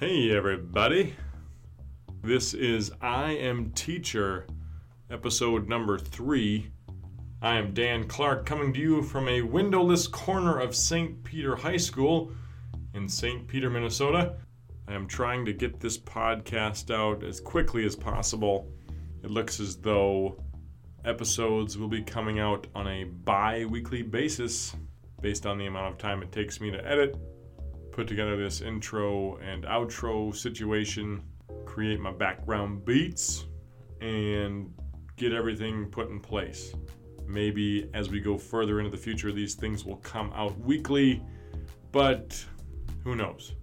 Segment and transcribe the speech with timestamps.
[0.00, 1.14] Hey, everybody.
[2.22, 4.46] This is I Am Teacher,
[5.10, 6.70] episode number three.
[7.42, 11.22] I am Dan Clark coming to you from a windowless corner of St.
[11.22, 12.32] Peter High School
[12.94, 13.46] in St.
[13.46, 14.36] Peter, Minnesota.
[14.88, 18.72] I am trying to get this podcast out as quickly as possible.
[19.22, 20.42] It looks as though
[21.04, 24.74] episodes will be coming out on a bi weekly basis
[25.20, 27.18] based on the amount of time it takes me to edit,
[27.92, 31.22] put together this intro and outro situation,
[31.64, 33.46] create my background beats,
[34.00, 34.72] and
[35.16, 36.74] get everything put in place.
[37.26, 41.22] Maybe as we go further into the future, these things will come out weekly,
[41.92, 42.44] but
[43.04, 43.54] who knows?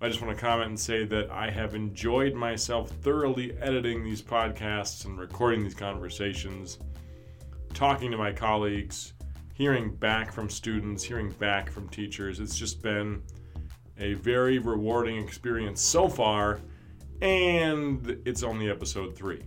[0.00, 4.20] I just want to comment and say that I have enjoyed myself thoroughly editing these
[4.20, 6.78] podcasts and recording these conversations,
[7.72, 9.14] talking to my colleagues,
[9.52, 12.40] hearing back from students, hearing back from teachers.
[12.40, 13.22] It's just been
[13.98, 16.60] a very rewarding experience so far,
[17.20, 19.42] and it's only episode three.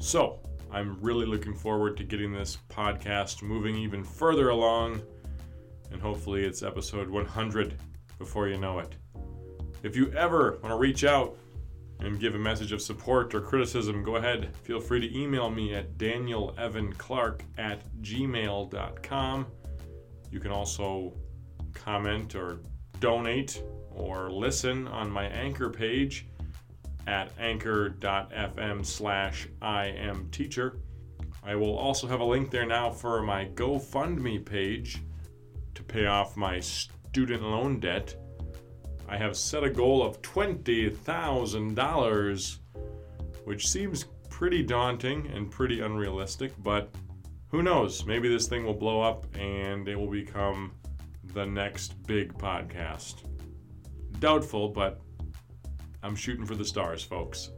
[0.00, 5.00] So, I'm really looking forward to getting this podcast moving even further along,
[5.90, 7.74] and hopefully, it's episode 100
[8.18, 8.94] before you know it.
[9.82, 11.38] If you ever want to reach out
[12.00, 14.54] and give a message of support or criticism, go ahead.
[14.62, 19.46] Feel free to email me at danielevanclark at gmail.com.
[20.30, 21.14] You can also
[21.74, 22.60] comment or
[23.00, 26.26] donate or listen on my anchor page
[27.06, 30.80] at anchor.fm slash I am teacher.
[31.42, 35.02] I will also have a link there now for my GoFundMe page
[35.74, 38.16] to pay off my student loan debt.
[39.08, 42.58] I have set a goal of $20,000,
[43.44, 46.94] which seems pretty daunting and pretty unrealistic, but
[47.48, 48.04] who knows?
[48.04, 50.72] Maybe this thing will blow up and it will become
[51.32, 53.22] the next big podcast.
[54.18, 55.00] Doubtful, but
[56.02, 57.50] I'm shooting for the stars, folks.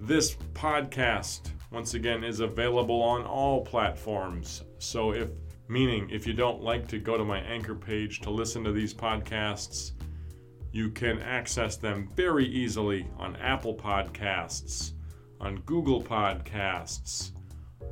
[0.00, 4.64] This podcast, once again, is available on all platforms.
[4.78, 5.28] So, if
[5.68, 8.92] meaning if you don't like to go to my anchor page to listen to these
[8.92, 9.92] podcasts,
[10.72, 14.92] you can access them very easily on Apple Podcasts,
[15.40, 17.32] on Google Podcasts,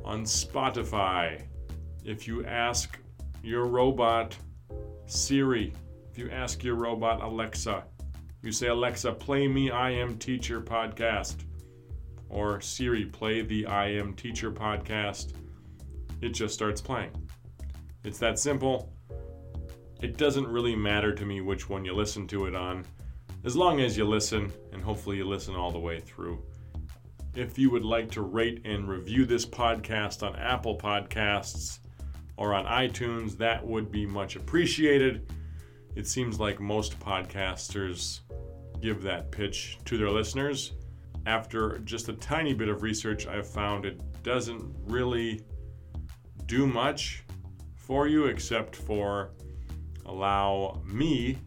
[0.03, 1.43] on Spotify.
[2.03, 2.97] If you ask
[3.43, 4.35] your robot
[5.05, 5.73] Siri,
[6.09, 7.83] if you ask your robot Alexa,
[8.41, 11.43] you say, Alexa, play me I Am Teacher podcast,
[12.29, 15.33] or Siri, play the I Am Teacher podcast,
[16.21, 17.11] it just starts playing.
[18.03, 18.91] It's that simple
[20.01, 22.85] it doesn't really matter to me which one you listen to it on,
[23.43, 26.43] as long as you listen, and hopefully you listen all the way through.
[27.35, 31.79] If you would like to rate and review this podcast on Apple Podcasts
[32.35, 35.31] or on iTunes, that would be much appreciated.
[35.95, 38.21] It seems like most podcasters
[38.81, 40.73] give that pitch to their listeners.
[41.27, 45.41] After just a tiny bit of research, I've found it doesn't really
[46.47, 47.23] do much
[47.75, 49.31] for you except for
[50.05, 51.37] allow me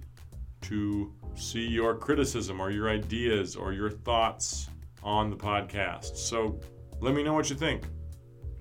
[0.63, 4.69] to see your criticism or your ideas or your thoughts
[5.03, 6.17] on the podcast.
[6.17, 6.61] So
[7.01, 7.85] let me know what you think.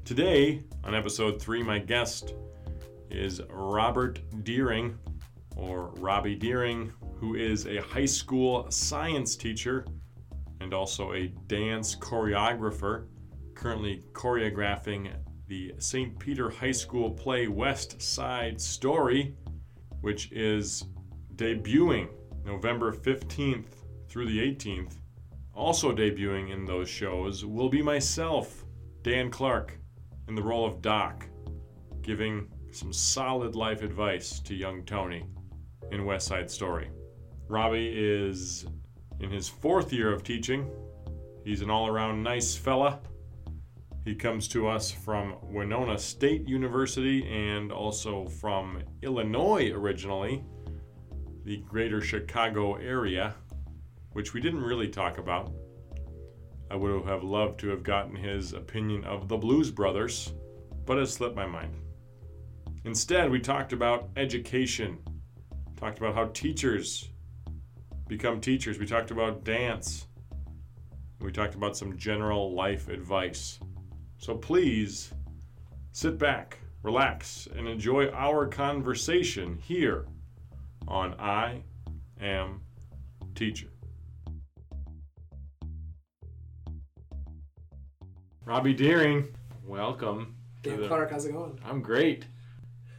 [0.04, 2.34] Today, on episode three, my guest
[3.10, 4.98] is Robert Deering,
[5.56, 9.86] or Robbie Deering, who is a high school science teacher
[10.60, 13.06] and also a dance choreographer,
[13.56, 15.14] currently choreographing
[15.48, 16.18] the St.
[16.20, 19.36] Peter High School play West Side Story
[20.04, 20.84] which is
[21.36, 22.10] debuting
[22.46, 23.68] November 15th
[24.10, 24.96] through the 18th.
[25.56, 28.66] Also debuting in those shows will be myself,
[29.02, 29.80] Dan Clark,
[30.28, 31.26] in the role of Doc,
[32.02, 35.24] giving some solid life advice to young Tony
[35.90, 36.90] in West Side Story.
[37.48, 38.66] Robbie is
[39.22, 40.70] in his fourth year of teaching.
[41.46, 43.00] He's an all around nice fella
[44.06, 50.44] he comes to us from Winona State University and also from Illinois originally,
[51.46, 53.36] the greater Chicago area,
[54.12, 55.54] which we didn't really talk about.
[56.70, 60.34] I would have loved to have gotten his opinion of the Blues Brothers,
[60.86, 61.76] but it slipped my mind.
[62.84, 64.98] Instead, we talked about education,
[65.78, 67.10] talked about how teachers
[68.08, 70.08] become teachers, we talked about dance,
[71.22, 73.60] we talked about some general life advice.
[74.24, 75.14] So please
[75.92, 80.06] sit back, relax, and enjoy our conversation here
[80.88, 81.64] on I
[82.22, 82.62] Am
[83.36, 83.68] Teacher.
[88.46, 89.28] Robbie Deering,
[89.66, 90.38] welcome.
[90.62, 91.60] Dan the, Clark, how's it going?
[91.66, 92.26] I'm great.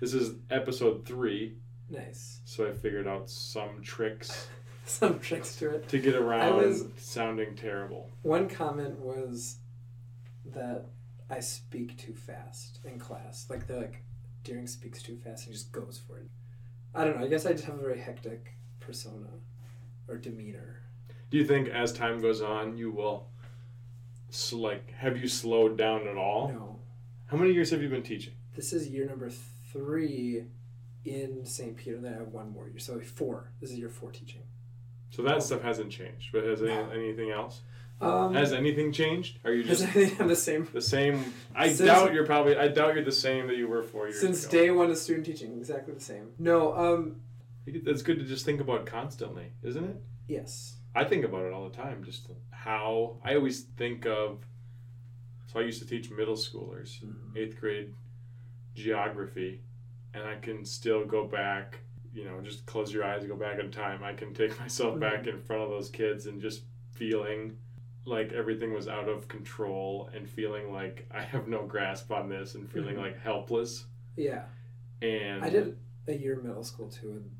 [0.00, 1.56] This is episode three.
[1.88, 2.42] Nice.
[2.44, 4.48] So I figured out some tricks
[4.84, 5.88] some tricks to it.
[5.88, 8.10] to get around was- sounding terrible.
[8.20, 9.56] One comment was
[10.52, 10.84] that
[11.30, 13.46] I speak too fast in class.
[13.48, 14.02] Like they're like,
[14.44, 15.46] Deering speaks too fast.
[15.46, 16.28] and just goes for it.
[16.94, 17.24] I don't know.
[17.24, 19.28] I guess I just have a very hectic persona
[20.06, 20.80] or demeanor.
[21.30, 23.26] Do you think as time goes on, you will,
[24.30, 26.48] s- like, have you slowed down at all?
[26.52, 26.78] No,
[27.26, 28.34] How many years have you been teaching?
[28.54, 29.30] this is year number
[29.72, 30.44] three
[31.04, 31.76] in St.
[31.76, 31.98] Peter.
[31.98, 33.50] Then I have one more year, so four.
[33.60, 34.42] This is year four teaching.
[35.10, 36.28] So that stuff hasn't changed.
[36.32, 37.62] But has any, anything else?
[38.00, 39.38] Um, Has anything changed?
[39.44, 41.32] Are you has just anything have the same the same?
[41.54, 42.56] I Since- doubt you're probably.
[42.56, 44.50] I doubt you're the same that you were four years since ago.
[44.50, 45.56] day one of student teaching?
[45.56, 46.30] Exactly the same.
[46.38, 46.74] No.
[46.76, 47.20] Um.
[47.66, 49.96] That's good to just think about constantly, isn't it?
[50.28, 50.76] Yes.
[50.94, 52.04] I think about it all the time.
[52.04, 54.44] Just how I always think of.
[55.46, 56.98] So I used to teach middle schoolers,
[57.36, 57.94] eighth grade
[58.74, 59.60] geography,
[60.12, 61.78] and I can still go back.
[62.12, 64.02] You know, just close your eyes and go back in time.
[64.04, 66.62] I can take myself back in front of those kids and just
[66.92, 67.56] feeling
[68.06, 72.54] like everything was out of control and feeling like I have no grasp on this
[72.54, 73.02] and feeling Mhm.
[73.02, 73.86] like helpless.
[74.16, 74.44] Yeah.
[75.00, 77.30] And I did a year middle school too, and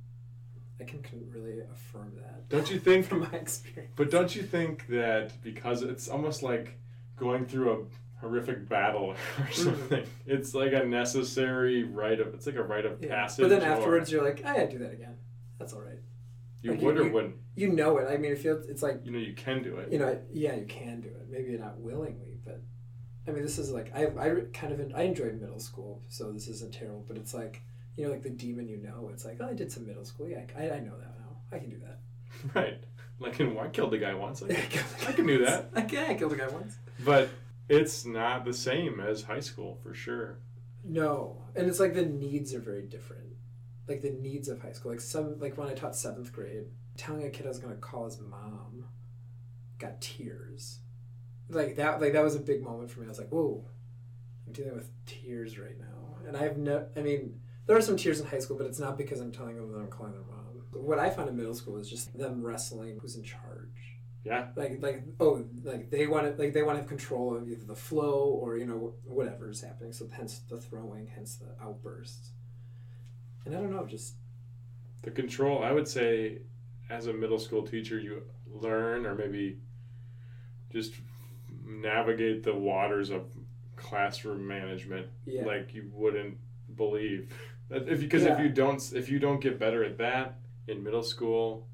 [0.81, 3.93] I can, can really affirm that Don't you think from my experience.
[3.97, 6.77] But don't you think that because it's almost like
[7.17, 12.57] going through a horrific battle or something, it's like a necessary rite of it's like
[12.57, 13.09] a rite of Yeah.
[13.11, 13.43] passage.
[13.43, 15.17] But then or afterwards, you're like, I gotta do that again.
[15.59, 15.99] That's all right.
[16.65, 17.37] You like would you- or wouldn't.
[17.57, 18.09] You know it.
[18.13, 19.93] I mean, it feels it's like You know you can do it.
[19.93, 21.29] you know, yeah, you can do it.
[21.31, 22.61] Maybe not willingly, but
[23.29, 26.49] I mean, this is like I I kind of I enjoyed middle school, so this
[26.49, 27.05] isn't terrible.
[27.07, 27.63] But it's like
[27.97, 29.11] you know, like the demon you know.
[29.13, 30.29] It's like oh, I did some middle school.
[30.29, 31.37] Yeah, I, I know that now.
[31.53, 32.01] I can do that.
[32.55, 32.83] Right.
[33.21, 34.43] Like in I killed a guy once.
[34.43, 35.71] Like, I a I can do that.
[35.75, 36.11] I can.
[36.11, 36.77] I killed a guy once.
[37.05, 37.29] But
[37.69, 40.39] it's not the same as high school for sure.
[40.83, 43.23] No, and it's like the needs are very different.
[43.89, 44.93] Like the needs of high school.
[44.93, 46.65] Like some like when I taught seventh grade,
[46.97, 48.87] telling a kid I was gonna call his mom,
[49.79, 50.79] got tears.
[51.51, 52.01] Like that.
[52.01, 53.07] Like that was a big moment for me.
[53.07, 53.65] I was like, whoa,
[54.47, 56.87] I'm dealing with tears right now, and I have no.
[56.97, 59.57] I mean, there are some tears in high school, but it's not because I'm telling
[59.57, 60.63] them that I'm calling their mom.
[60.73, 64.49] What I found in middle school is just them wrestling who's in charge Yeah.
[64.57, 67.65] like like oh like they want to like they want to have control of either
[67.65, 72.33] the flow or you know whatever is happening so hence the throwing hence the outbursts
[73.45, 74.15] and i don't know just
[75.03, 76.39] The control, I would say,
[76.89, 79.59] as a middle school teacher, you learn or maybe
[80.73, 80.95] just
[81.65, 83.23] navigate the waters of
[83.77, 85.45] classroom management yeah.
[85.45, 86.37] like you wouldn't
[86.77, 87.29] believe.
[87.71, 90.39] If because if you don't if you don't get better at that
[90.69, 91.67] in middle school,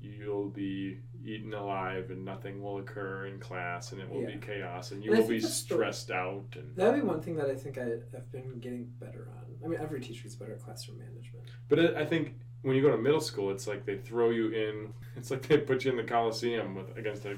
[0.00, 4.92] you'll be eaten alive and nothing will occur in class and it will be chaos
[4.92, 7.50] and you And will be that's the- stressed out and that'd be one thing that
[7.50, 10.62] i think I, i've been getting better on i mean every teacher gets better at
[10.62, 13.96] classroom management But it, I think when you go to middle school, it's like they
[13.98, 14.92] throw you in.
[15.16, 17.36] It's like they put you in the coliseum with against a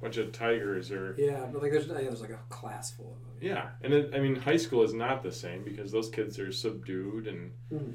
[0.00, 3.30] bunch of tigers, or yeah but like there's, there's like a class full of them
[3.40, 3.70] yeah.
[3.82, 7.26] And it, I mean, high school is not the same because those kids are subdued,
[7.26, 7.94] and Mhm.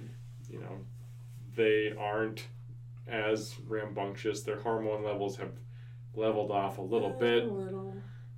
[0.50, 0.79] you know,
[1.56, 2.45] they aren't
[3.07, 4.44] as rambunctious.
[4.44, 5.53] Their hormone levels have
[6.13, 7.95] leveled off a little a bit, little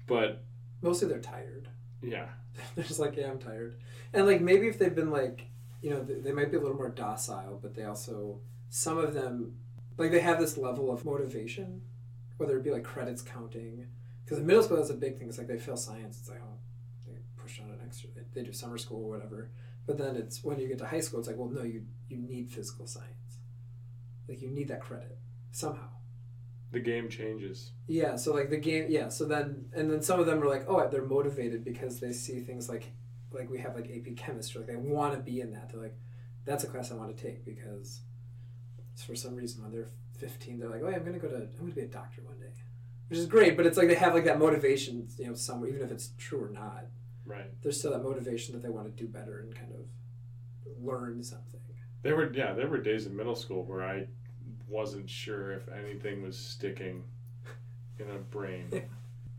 [0.07, 0.43] but
[0.81, 1.67] mostly they're tired
[2.01, 2.27] yeah,
[2.75, 3.75] they're just like, yeah, I'm tired.
[4.13, 5.47] And like maybe if they've been like,
[5.81, 8.39] you know, they, might be a little more docile, but they also
[8.69, 9.57] some of them
[9.97, 11.81] like they have this level of motivation,
[12.37, 13.87] whether it be like credits counting.
[14.23, 15.27] Because in middle school, that's a big thing.
[15.27, 16.19] It's like they fail science.
[16.19, 16.57] It's like oh,
[17.07, 18.09] they push on an extra.
[18.33, 19.49] They do summer school or whatever.
[19.87, 22.17] But then it's when you get to high school, it's like, well, no, you you
[22.17, 23.39] need physical science.
[24.27, 25.17] Like you need that credit
[25.51, 25.89] somehow.
[26.71, 27.71] The game changes.
[27.87, 29.09] Yeah, so like the game, yeah.
[29.09, 32.39] So then, and then some of them are like, oh, they're motivated because they see
[32.39, 32.91] things like,
[33.31, 34.61] like we have like AP chemistry.
[34.61, 35.69] Like they want to be in that.
[35.71, 35.97] They're like,
[36.45, 38.01] that's a class I want to take because,
[39.05, 41.49] for some reason, when they're fifteen, they're like, oh, yeah, I'm gonna go to, I'm
[41.59, 42.53] gonna be a doctor one day,
[43.09, 43.57] which is great.
[43.57, 46.43] But it's like they have like that motivation, you know, somewhere, even if it's true
[46.43, 46.85] or not.
[47.25, 47.51] Right.
[47.61, 51.59] There's still that motivation that they want to do better and kind of learn something.
[52.03, 54.07] There were yeah, there were days in middle school where I
[54.71, 57.03] wasn't sure if anything was sticking
[57.99, 58.67] in a brain.
[58.71, 58.79] Yeah.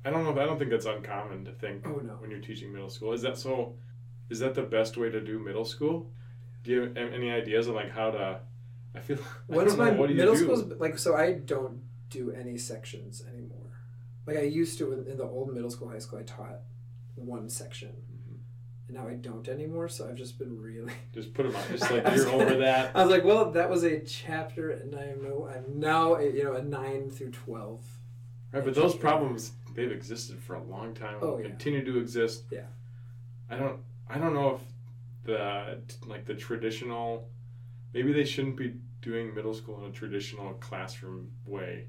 [0.04, 0.40] I don't know.
[0.40, 2.14] I don't think that's uncommon to think Oh no.
[2.20, 3.12] when you're teaching middle school.
[3.12, 3.74] Is that so?
[4.30, 6.10] Is that the best way to do middle school?
[6.64, 8.40] Do you have any ideas on like how to?
[8.94, 9.18] I feel.
[9.50, 10.40] I don't know, my what middle do?
[10.42, 13.58] school's like, so I don't do any sections anymore.
[14.26, 16.18] Like I used to in, the old middle school, high school.
[16.18, 16.60] I taught
[17.14, 17.90] one section.
[18.92, 19.88] And now I don't anymore.
[19.88, 20.92] So I've just been really.
[21.14, 21.62] Just put them on.
[21.70, 22.92] Just like you're over that.
[22.94, 26.25] I was like, well, that was a chapter, and I am no, I'm now a,
[26.25, 27.80] you know a nine through twelve.
[28.52, 31.16] Right, but those problems they've existed for a long time.
[31.22, 31.46] Oh, yeah.
[31.46, 32.44] Continue to exist.
[32.50, 32.66] Yeah.
[33.50, 33.80] I don't.
[34.08, 34.61] I don't know if
[35.25, 37.28] the like the traditional.
[37.94, 41.87] Maybe they shouldn't be doing middle school in a traditional classroom way.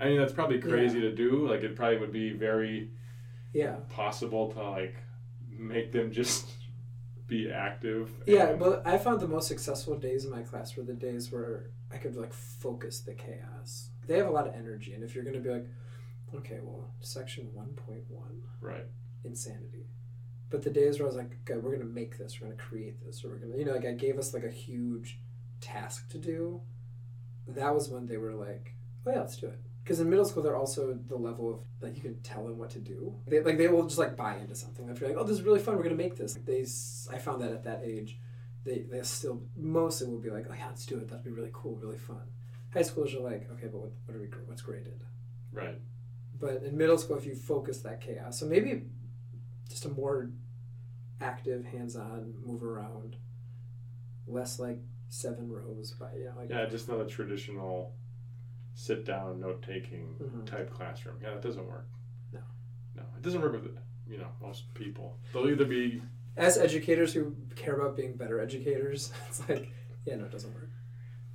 [0.00, 1.48] I mean, that's probably crazy to do.
[1.48, 2.90] Like, it probably would be very
[3.54, 3.76] Yeah.
[3.88, 4.94] possible to like
[5.58, 6.46] make them just
[7.26, 8.10] be active.
[8.26, 11.70] Yeah, but I found the most successful days in my class were the days where
[11.92, 13.90] I could like focus the chaos.
[14.06, 15.66] They have a lot of energy, and if you're going to be like,
[16.34, 18.04] okay, well, section 1.1,
[18.60, 18.86] right.
[19.24, 19.86] insanity.
[20.50, 22.58] But the days where I was like, okay, we're going to make this, we're going
[22.58, 24.50] to create this, or we're going to, you know, like I gave us like a
[24.50, 25.18] huge
[25.60, 26.62] task to do.
[27.46, 28.74] That was when they were like,
[29.06, 29.60] oh yeah, let's do it.
[29.88, 32.68] Because in middle school, they're also the level of like you can tell them what
[32.72, 33.14] to do.
[33.26, 34.86] They like they will just like buy into something.
[34.90, 36.36] If you're like, oh, this is really fun, we're gonna make this.
[36.36, 36.60] Like, they,
[37.10, 38.18] I found that at that age,
[38.64, 41.08] they they still mostly will be like, oh yeah, let's do it.
[41.08, 42.20] That'd be really cool, really fun.
[42.74, 45.04] High schoolers are like, okay, but what, what are we what's graded?
[45.54, 45.78] Right.
[46.38, 48.82] But in middle school, if you focus that chaos, so maybe
[49.70, 50.30] just a more
[51.18, 53.16] active, hands-on, move around,
[54.26, 57.94] less like seven rows by you know like Yeah, just not a traditional
[58.78, 60.46] sit down note taking Mhm.
[60.46, 61.16] type classroom.
[61.20, 61.88] Yeah, that doesn't work.
[62.32, 62.38] No.
[62.94, 63.76] No, it doesn't work with
[64.08, 65.18] you know most people.
[65.32, 66.00] They'll either be
[66.36, 69.72] as educators who care about being better educators, it's like,
[70.04, 70.70] yeah, no, it doesn't work.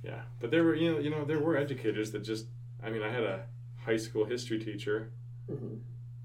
[0.02, 2.46] yeah, but there were you know you know there were educators that just
[2.82, 3.44] I mean I had a
[3.76, 5.10] high school history teacher,
[5.46, 5.76] hmm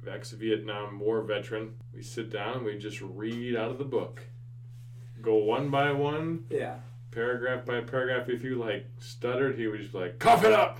[0.07, 1.75] ex Vietnam War veteran.
[1.93, 4.23] We sit down, we just read out of the book,
[5.21, 6.79] go one by one, Yeah.
[7.11, 8.29] paragraph by paragraph.
[8.29, 10.79] If you like stuttered, he would just be like cough it up,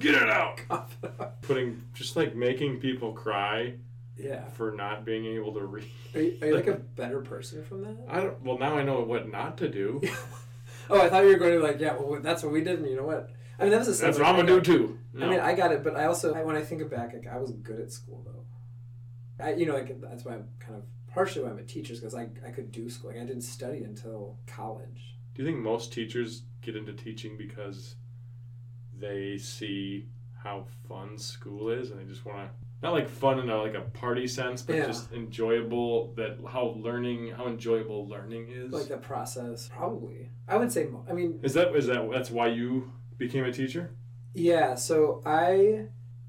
[0.00, 0.60] get it out.
[1.42, 3.74] Putting just like making people cry
[4.16, 4.44] yeah.
[4.50, 5.90] for not being able to read.
[6.14, 7.96] Are you, are you like a better person from that?
[8.08, 8.42] I don't.
[8.42, 10.00] Well, now I know what not to do.
[10.90, 12.78] oh, I thought you were going to be like, yeah, well, that's what we did,
[12.80, 13.30] and you know what?
[13.58, 14.06] I mean, that was the same.
[14.06, 14.98] That's what I'm gonna do too.
[15.18, 17.38] I mean, I got it, but I also, I, when I think back, like, I
[17.38, 19.42] was good at school though.
[19.42, 22.14] I, you know, like that's why I'm kind of partially why I'm a teacher because
[22.14, 23.10] I, I could do school.
[23.10, 25.16] Like I didn't study until college.
[25.34, 27.94] do you think most teachers get into teaching because
[28.98, 30.06] they see
[30.42, 32.50] how fun school is and they just want to
[32.82, 34.86] not like fun in a like a party sense, but Yeah.
[34.86, 38.72] just enjoyable that how learning how enjoyable learning is.
[38.72, 40.28] Like the process, probably.
[40.46, 43.90] I would say, I mean, is that is that that's why you became a teacher?
[44.34, 45.86] Yeah, so I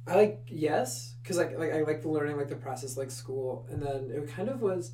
[0.08, 3.68] I like yes, because like like I like the learning, like the process, like school,
[3.70, 4.94] and then it kind of was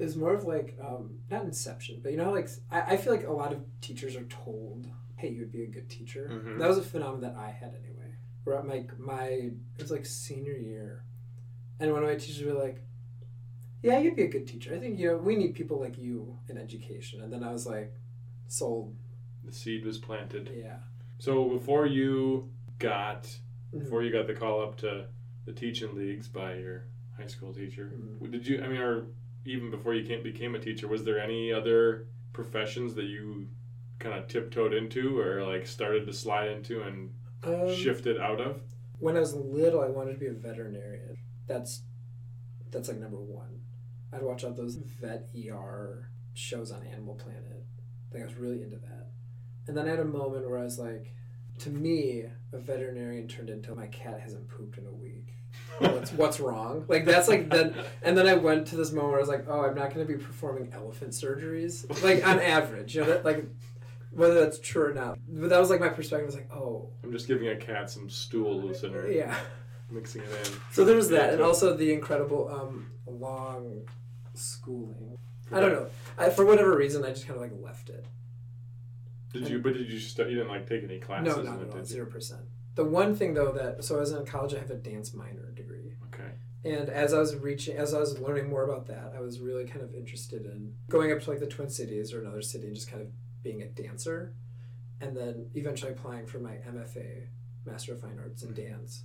[0.00, 2.96] it was more of like um, not inception, but you know how, like I, I
[2.96, 6.28] feel like a lot of teachers are told, hey, you would be a good teacher.
[6.30, 6.58] Mhm.
[6.58, 8.14] That was a phenomenon that I had anyway.
[8.44, 11.04] Where at my my it was like senior year,
[11.80, 12.80] and one of my teachers were like,
[13.82, 14.74] yeah, you'd be a good teacher.
[14.74, 17.20] I think you know we need people like you in education.
[17.22, 17.92] And then I was like,
[18.46, 18.96] sold.
[19.44, 20.50] The seed was planted.
[20.56, 20.78] Yeah.
[21.18, 23.24] So before you got
[23.72, 23.80] Mhm.
[23.80, 25.08] before you got the call up to
[25.44, 26.84] the teaching leagues by your
[27.16, 28.30] high school teacher, Mhm.
[28.30, 28.62] did you?
[28.62, 29.06] I mean, or
[29.44, 33.48] even before you came, became a teacher, was there any other professions that you
[33.98, 37.10] kind of tiptoed into or like started to slide into and
[37.44, 38.60] Um, shifted out of?
[39.00, 41.16] when I was little, I wanted to be a veterinarian.
[41.46, 41.82] That's
[42.70, 43.60] that's like number one.
[44.12, 47.64] I'd watch all those vet ER shows on Animal Planet.
[48.12, 49.10] Like I was really into that.
[49.66, 51.12] And then I had a moment where I was like,
[51.60, 55.34] to me, a veterinarian turned into my cat hasn't pooped in a week.
[55.78, 56.84] What's what's wrong?
[56.88, 59.44] Like that's like then and then I went to this moment where I was like,
[59.48, 61.84] oh, I'm not going to be performing elephant surgeries.
[62.02, 63.44] Like on average, you know, that, like
[64.18, 65.18] whether that's true or not.
[65.28, 66.24] But that was like my perspective.
[66.24, 69.34] I was like, oh, I'm just giving a cat some stool loosener, yeah.
[69.90, 70.52] mixing it in.
[70.72, 73.82] So there was that, and also the incredible um, long
[74.34, 75.16] schooling.
[75.52, 75.86] I don't know.
[76.18, 78.06] I, for whatever reason, I just kind of like left it.
[79.32, 79.60] Did you?
[79.60, 80.00] But did you?
[80.00, 81.36] St- you didn't like take any classes?
[81.36, 81.84] No, not at all.
[81.84, 82.42] Zero percent.
[82.74, 85.52] The one thing though that so I was in college, I have a dance minor
[85.54, 86.30] degree, Okay.
[86.64, 89.64] and as I was reaching, as I was learning more about that, I was really
[89.64, 92.76] kind of interested in going up to like the Twin Cities or another city and
[92.76, 93.08] just kind of
[93.42, 94.34] being a dancer,
[95.00, 97.26] and then eventually applying for my MFA,
[97.64, 99.02] Master of Fine Arts in Dance,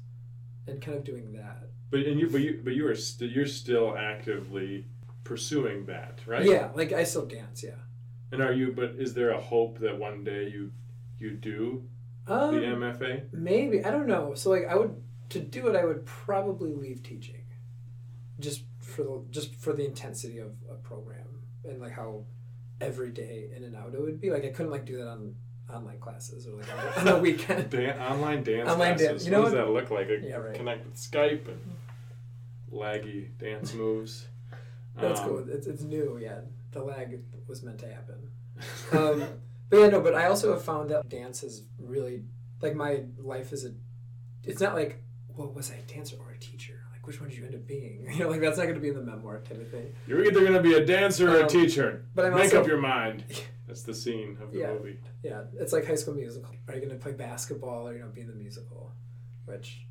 [0.67, 1.69] and kind of doing that.
[1.89, 4.85] But and you, but you, but you are st- you're still actively
[5.23, 6.43] pursuing that, right?
[6.45, 7.63] Yeah, like I still dance.
[7.63, 7.75] Yeah.
[8.31, 8.71] And are you?
[8.71, 10.71] But is there a hope that one day you
[11.19, 11.83] you do
[12.27, 13.31] Um, the MFA?
[13.31, 14.33] Maybe I don't know.
[14.33, 14.95] So like I would
[15.29, 17.43] to do it, I would probably leave teaching,
[18.39, 21.27] just for the just for the intensity of a program
[21.63, 22.25] and like how
[22.83, 24.29] every day in and out it would be.
[24.31, 25.35] Like I couldn't like do that on
[25.73, 27.69] online classes or like on the weekend.
[27.69, 29.07] Dan- online dance Online classes.
[29.07, 29.25] dance.
[29.25, 30.07] You know what does that look like?
[30.09, 30.55] I Yeah, right.
[30.55, 31.59] Connect with Skype and
[32.71, 34.27] laggy dance moves.
[34.99, 35.45] That's Um, cool.
[35.49, 36.19] It's, it's new.
[36.21, 38.29] Yeah, the lag was meant to happen.
[38.91, 39.23] Um,
[39.69, 40.01] but yeah, no.
[40.01, 42.23] But I also have found that dance is really
[42.61, 43.71] like my life is a.
[44.43, 46.72] It's not like what was I a dancer or a teacher?
[47.03, 48.05] Which one did you end up being?
[48.13, 49.93] You know, like that's not going to be in the memoir type of thing.
[50.07, 52.05] You're either gonna be a dancer or a Um, teacher.
[52.15, 53.23] but I'm Make also- up your mind.
[53.67, 54.73] That's the scene of the Yeah.
[54.73, 54.99] movie.
[55.23, 56.53] Yeah, it's like High School Musical.
[56.67, 58.91] Are you going to play basketball or you know be in the musical?
[59.45, 59.85] Which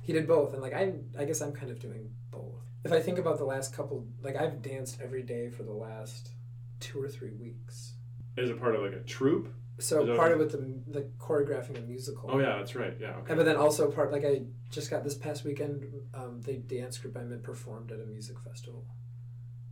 [0.00, 2.62] he did both, and like I, I guess I'm kind of doing both.
[2.84, 6.30] If I think about the last couple, like I've danced every day for the last
[6.78, 7.94] two or three weeks.
[8.38, 9.52] As a part of like a troupe?
[9.78, 12.30] So part of it, the the choreographing a musical.
[12.32, 12.94] Oh yeah, that's right.
[12.98, 13.10] Yeah.
[13.10, 13.30] Okay.
[13.30, 16.96] And, but then also part like I just got this past weekend, um, the dance
[16.98, 18.86] group I'm in performed at a music festival,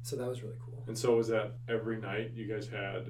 [0.03, 0.85] so that was really cool.
[0.87, 3.07] And so was that every night you guys had?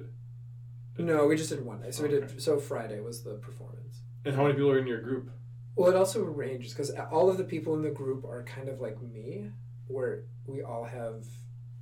[0.97, 1.93] No, we just did one night.
[1.93, 2.41] So we did.
[2.41, 3.99] So Friday was the performance.
[4.23, 5.29] And how many people are in your group?
[5.75, 8.79] Well, it also ranges because all of the people in the group are kind of
[8.79, 9.51] like me,
[9.87, 11.25] where we all have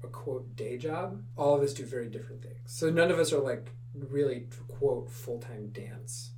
[0.03, 1.21] a quote day job.
[1.37, 2.57] All of us do very different things.
[2.65, 6.31] So none of us are like really quote full time dance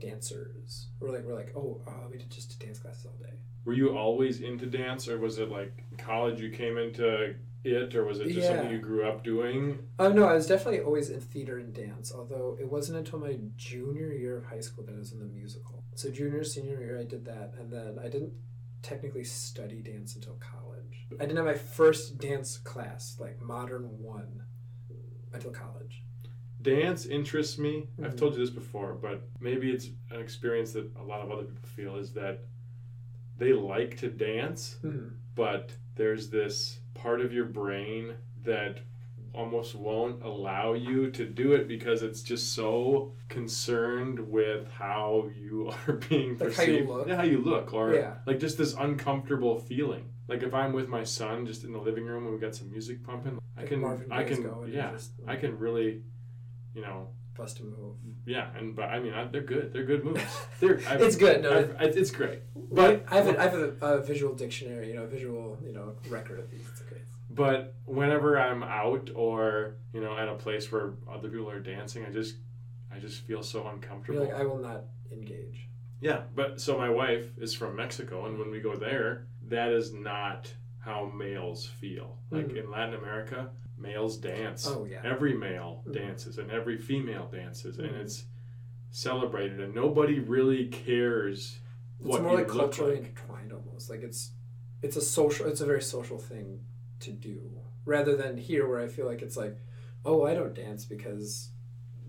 [0.00, 0.88] dancers.
[1.00, 3.34] We're like we're like oh uh, we did just dance classes all day.
[3.64, 7.34] Were you always into dance, or was it like college you came into
[7.64, 9.78] it, or was it just something you grew up doing?
[9.98, 12.12] Oh no, I was definitely always in theater and dance.
[12.14, 15.24] Although it wasn't until my junior year of high school that I was in the
[15.24, 15.82] musical.
[15.94, 18.32] So junior, senior year, I did that, and then I didn't
[18.82, 21.06] technically study dance until college.
[21.18, 24.42] I didn't have my first dance class, like modern one,
[25.32, 26.02] until college.
[26.64, 27.88] Dance interests me.
[28.02, 28.18] I've Mhm.
[28.18, 31.68] told you this before, but maybe it's an experience that a lot of other people
[31.68, 32.40] feel is that
[33.36, 35.08] they like to dance, Hmm.
[35.34, 38.80] but there's this part of your brain that
[39.34, 45.68] almost won't allow you to do it because it's just so concerned with how you
[45.88, 47.08] are being Like how you perceived look?
[47.08, 48.18] Yeah, how you look or Yeah.
[48.26, 52.04] like just this uncomfortable feeling like if i'm with my son just in the living
[52.06, 55.34] room and we got some music pumping i can i can going yeah just, i
[55.34, 56.02] can really
[56.74, 57.96] you know Bust a move.
[58.26, 60.22] yeah and but i mean I, they're good they're good moves
[60.60, 62.40] they're It's good, no, I've- it's great
[62.70, 65.72] but I have a, I have a, a visual dictionary, you know, a visual, you
[65.72, 66.66] know, record of these.
[66.72, 67.02] It's okay.
[67.30, 72.04] But whenever I'm out or you know at a place where other people are dancing,
[72.04, 72.36] I just
[72.92, 74.20] I just feel so uncomfortable.
[74.24, 75.68] You're like, I will not engage.
[76.00, 79.92] yeah, but so my wife is from Mexico, and when we go there, that is
[79.92, 82.18] not how males feel.
[82.30, 82.64] Like Mhm.
[82.64, 83.50] in Latin America,
[83.84, 84.66] males dance.
[84.66, 85.00] Oh yeah.
[85.04, 85.92] Every male Mhm.
[85.92, 88.00] dances, and every female dances, and Mhm.
[88.00, 88.26] it's
[88.90, 91.60] celebrated, and nobody really cares
[91.98, 93.00] It's what more like culturally like.
[93.08, 93.90] intertwined almost.
[93.90, 94.32] Like it's
[94.82, 96.64] it's a social it's a very social thing
[97.00, 97.40] to do.
[97.84, 99.56] Rather than here where I feel like it's like,
[100.04, 101.50] oh I don't dance because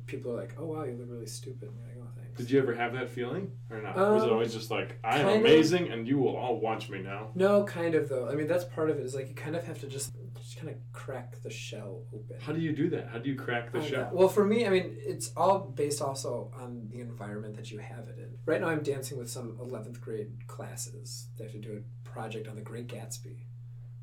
[0.06, 2.38] people are like, Oh wow, you look really stupid and you're like, Oh thanks.
[2.38, 3.96] Did you ever have that feeling or not?
[3.96, 5.42] Was it Um, always just like I am kind of.
[5.42, 7.32] amazing, and you will all watch me now?
[7.36, 8.28] No, kind of though.
[8.30, 10.14] I mean that's part of it is like you kind of have to just
[10.56, 12.38] just kind of crack the shell open.
[12.40, 13.08] How do you do that?
[13.10, 14.00] How do you crack the Oh, shell?
[14.02, 14.10] yeah.
[14.12, 18.08] Well, for me, I mean, it's all based also on the environment that you have
[18.08, 18.38] it in.
[18.46, 21.28] Right now, I'm dancing with some 11th grade classes.
[21.38, 23.38] They have to do a project on the Great Gatsby,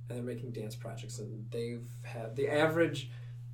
[0.09, 1.19] and they're making dance projects.
[1.19, 3.11] And they've had the average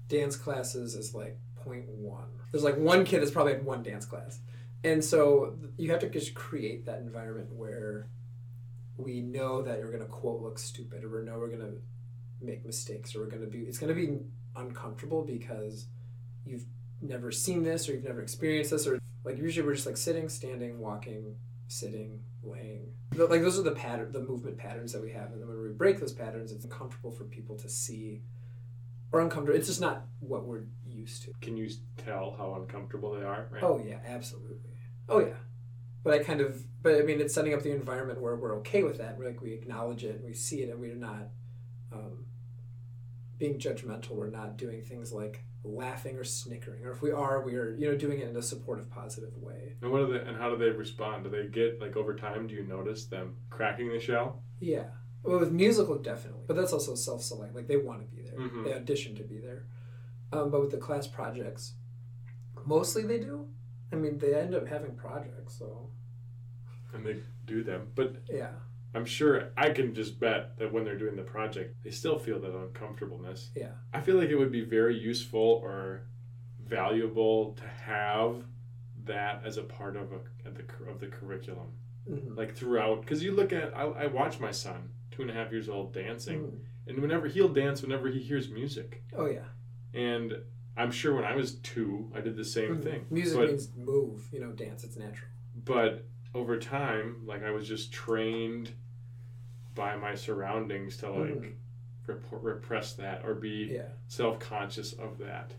[0.08, 2.24] dance classes is like 0.1.
[2.50, 4.40] There's like one kid that's probably had one dance class,
[4.82, 8.08] and so you have to just create that environment where
[8.96, 11.74] we know that you're gonna quote look stupid, or we know we're gonna
[12.40, 13.60] make mistakes, or we're gonna be.
[13.60, 14.18] It's gonna be
[14.56, 15.86] uncomfortable because
[16.44, 16.64] you've
[17.00, 20.28] never seen this or you've never experienced this or like usually we're just like sitting
[20.28, 21.36] standing walking
[21.68, 25.48] sitting laying like those are the pattern the movement patterns that we have and then
[25.48, 28.22] when we break those patterns it's uncomfortable for people to see
[29.12, 31.68] or uncomfortable it's just not what we're used to Can you
[32.04, 33.48] tell how uncomfortable they are?
[33.50, 33.62] Right.
[33.62, 34.72] oh yeah absolutely
[35.08, 35.34] oh yeah
[36.02, 38.82] but i kind of but i mean it's setting up the environment where we're okay
[38.82, 41.28] with that we're like we acknowledge it and we see it and we're not
[41.92, 42.24] um,
[43.38, 47.54] being judgmental we're not doing things like laughing or snickering or if we are we
[47.56, 50.18] are you know doing it in a supportive positive way And what are they?
[50.28, 51.24] And how do they respond?
[51.24, 52.46] Do they get like over time?
[52.46, 54.42] Do you notice them cracking the shell?
[54.60, 54.84] yeah
[55.22, 58.64] well with musical definitely but that's also self-select like they want to be there Mhm.
[58.64, 59.66] they audition to be there
[60.32, 61.74] um, but with the class projects
[62.64, 63.46] mostly they do
[63.92, 65.90] i mean they end up having projects so
[66.94, 68.52] And they do them, but yeah
[68.94, 72.40] I'm sure I can just bet that when they're doing the project, they still feel
[72.40, 73.50] that uncomfortableness.
[73.54, 73.72] Yeah.
[73.92, 76.02] I feel like it would be very useful or
[76.66, 78.44] valuable to have
[79.04, 80.18] that as a part of a
[80.50, 81.68] the of the curriculum,
[82.08, 82.36] Mhm.
[82.36, 83.02] like throughout.
[83.02, 85.92] Because you look at, I, I watch my son, two and a half years old,
[85.92, 86.58] dancing, Mhm.
[86.86, 89.44] and whenever he'll dance, whenever he hears music, oh yeah
[89.94, 90.36] and
[90.76, 92.82] I'm sure when I was two, I did the same Mhm.
[92.82, 93.06] thing.
[93.10, 95.30] music but, means move you know dance it's natural
[95.64, 98.72] but over time, like I was just trained
[99.74, 101.50] by my surroundings to like mm-hmm.
[102.06, 105.52] rep- repress that or be yeah self-conscious of that.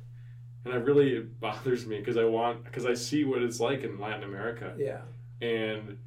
[0.65, 3.83] And I really it bothers me because I want because I see what it's like
[3.83, 5.01] in Latin America yeah
[5.41, 5.97] and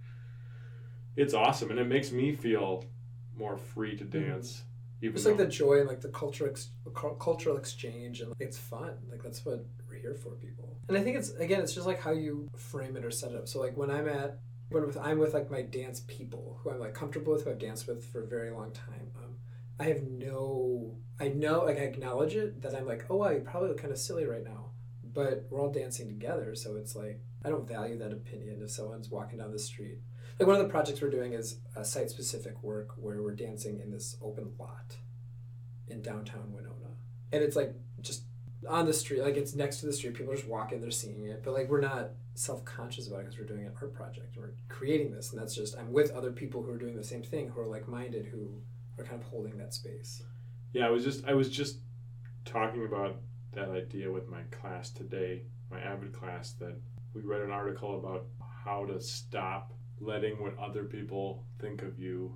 [1.16, 2.84] it's awesome, and it makes me feel
[3.36, 4.30] more free to mm-hmm.
[4.30, 4.62] dance.
[5.00, 6.70] Even It's like the joy and like the culture ex-
[7.18, 8.94] cultural exchange and like, it's fun.
[9.10, 10.76] Like that's what we're here for, people.
[10.88, 13.36] And I think it's again, it's just like how you frame it or set it
[13.36, 13.48] up.
[13.48, 14.38] So like when I'm at
[14.72, 17.58] when with I'm with like my dance people who I'm like comfortable with, who I've
[17.58, 19.10] danced with for a very long time.
[19.22, 19.36] Um,
[19.78, 23.70] I have no, I know like I acknowledge it that I'm like, oh, I probably
[23.70, 24.70] look kind of silly right now,
[25.02, 29.10] but we're all dancing together, so it's like I don't value that opinion if someone's
[29.10, 29.98] walking down the street.
[30.38, 33.80] Like one of the projects we're doing is a site specific work where we're dancing
[33.80, 34.96] in this open lot
[35.88, 36.96] in downtown Winona.
[37.32, 38.24] And it's like just
[38.68, 40.14] on the street, like it's next to the street.
[40.14, 41.42] People are just walking, they're seeing it.
[41.44, 44.36] But like we're not self conscious about it because we're doing an art project.
[44.36, 45.32] We're creating this.
[45.32, 47.66] And that's just, I'm with other people who are doing the same thing, who are
[47.66, 48.48] like minded, who
[48.98, 50.22] are kind of holding that space.
[50.72, 51.78] Yeah, I was just I was just
[52.44, 53.16] talking about
[53.52, 56.74] that idea with my class today, my avid class that
[57.14, 58.26] we read an article about
[58.64, 62.34] how to stop letting what other people think of you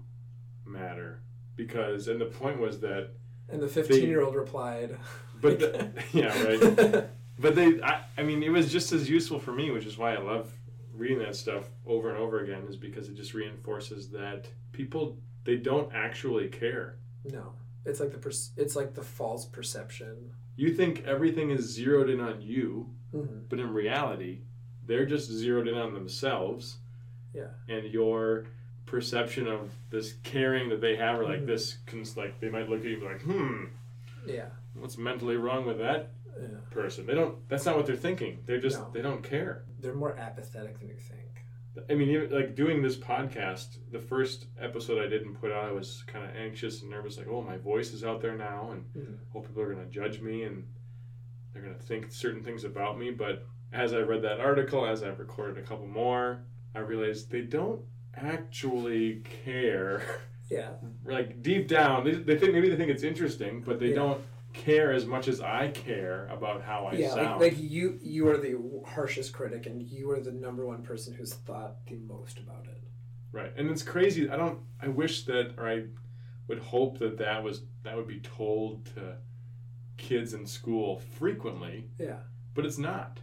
[0.65, 1.23] matter.
[1.57, 3.13] Because and the point was that
[3.49, 4.99] And the 15 year old replied,
[5.41, 7.05] but the, yeah, right.
[7.39, 10.15] But they I, I mean it was just as useful for me, which is why
[10.15, 10.51] I love
[10.95, 15.57] reading that stuff over and over again is because it just reinforces that people they
[15.57, 16.97] don't actually care.
[17.25, 17.53] no.
[17.85, 20.33] It's like the per- it's like the false perception.
[20.57, 24.41] You think everything is zeroed in on you, hmm but in reality,
[24.87, 26.79] they're just zeroed in on themselves.
[27.35, 27.49] Yeah.
[27.69, 28.47] And your
[28.87, 31.47] perception of this caring that they have, or like Mhm.
[31.47, 33.65] this, like they might look at you and be like, hmm,
[34.27, 34.49] Yeah.
[34.81, 36.49] What's mentally wrong with that Yeah.
[36.71, 37.07] person?
[37.07, 37.49] They don't.
[37.49, 38.41] That's not what they're thinking.
[38.47, 38.79] They're just.
[38.81, 38.91] No.
[38.93, 39.65] They don't care.
[39.81, 41.23] They're more apathetic than you think.
[41.91, 45.73] I mean, even, like doing this podcast, the first episode I didn't put out, I
[45.73, 48.85] was kind of anxious and nervous, like, oh, my voice is out there now, and
[48.95, 49.19] Mhm.
[49.31, 50.65] hope people are going to judge me and
[51.53, 53.11] they're going to think certain things about me.
[53.11, 57.43] But as I read that article, as I've recorded a couple more, I realized they
[57.43, 57.83] don't
[58.15, 60.03] actually care.
[60.51, 60.71] Yeah.
[61.05, 63.97] like deep down, they, they think maybe they think it's interesting, but they Yeah.
[63.97, 64.21] don't
[64.57, 67.41] care as much as I care about how I yeah, sound.
[67.41, 71.15] like, like you you are the harshest critic and you are the number one person
[71.15, 72.83] who's thought the most about it.
[73.33, 74.29] Right, and it's crazy.
[74.31, 74.61] I don't.
[74.81, 75.85] I wish that, or I
[76.49, 79.17] would hope that that was that would be told to
[79.97, 82.19] kids in school frequently, Yeah.
[82.55, 83.21] but it's not.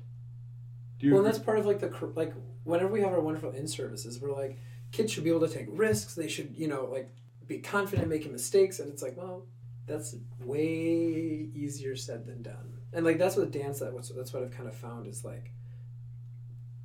[1.00, 1.14] Do you?
[1.14, 4.20] Well, and that's part of like the like whenever we have our wonderful in services,
[4.20, 4.60] we're like
[4.92, 6.14] kids should be able to take risks.
[6.14, 7.10] They should you know like
[7.48, 9.48] be confident making mistakes, and it's like well
[9.86, 12.80] that's way easier said than done.
[12.94, 15.52] And like that's what dance that what's that's what I've kind of found is like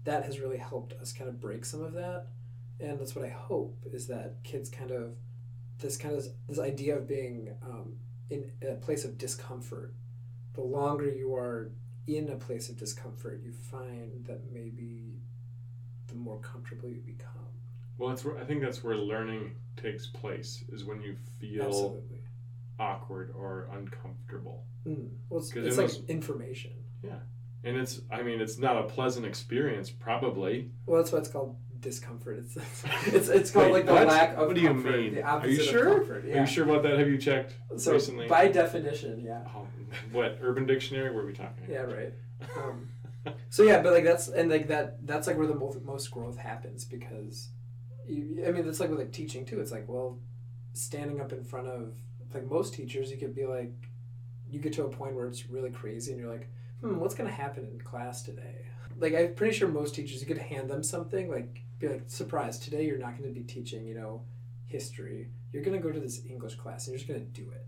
[0.05, 2.27] that has really helped us kind of break some of that,
[2.81, 5.13] and that's what I hope is that kids kind of
[5.79, 7.95] this kind of this idea of being um,
[8.31, 9.95] in a place of discomfort.
[10.55, 11.71] The longer you are
[12.07, 15.21] in a place of discomfort, you find that maybe
[16.09, 17.53] the more comfortable you become.
[17.99, 20.65] well, that's where I think that's where learning takes place.
[20.73, 22.18] Is when you feel Absolutely.
[22.79, 25.11] Awkward or uncomfortable, Mm.
[25.29, 26.73] Well, it's, it's in like information.
[27.03, 27.19] Yeah.
[27.65, 28.01] and it's.
[28.11, 30.71] I mean, it's not a pleasant experience, probably.
[30.87, 32.39] Well, that's why it's called discomfort.
[32.39, 32.57] It's
[33.07, 34.07] it's, it's called Wait, like the what?
[34.09, 34.97] lack of What do you comfort.
[35.01, 35.15] mean?
[35.17, 35.97] The Are you sure?
[35.99, 36.25] comfort.
[36.25, 36.99] Are you sure about that?
[36.99, 38.27] Have you checked So recently?
[38.29, 39.43] by definition, yeah.
[39.55, 39.67] Oh,
[40.13, 41.11] what Urban Dictionary?
[41.15, 41.65] What are we talking?
[41.69, 42.13] Yeah, right.
[42.57, 42.89] Um,
[43.51, 46.37] so yeah, but like that's and like that that's like where the most, most growth
[46.39, 47.49] happens because
[48.07, 49.61] you, I mean it's like with like teaching too.
[49.61, 50.19] It's like well,
[50.73, 51.95] standing up in front of
[52.35, 53.73] like most teachers, you could be like,
[54.51, 56.49] you get to a point where it's really crazy and you're like,
[56.81, 58.67] hmm, what's gonna happen in class today?
[58.99, 62.59] Like I'm pretty sure most teachers, you could hand them something like be like, surprise,
[62.59, 64.23] today you're not going to be teaching, you know,
[64.67, 65.29] history.
[65.53, 67.67] You're going to go to this English class and you're just going to do it.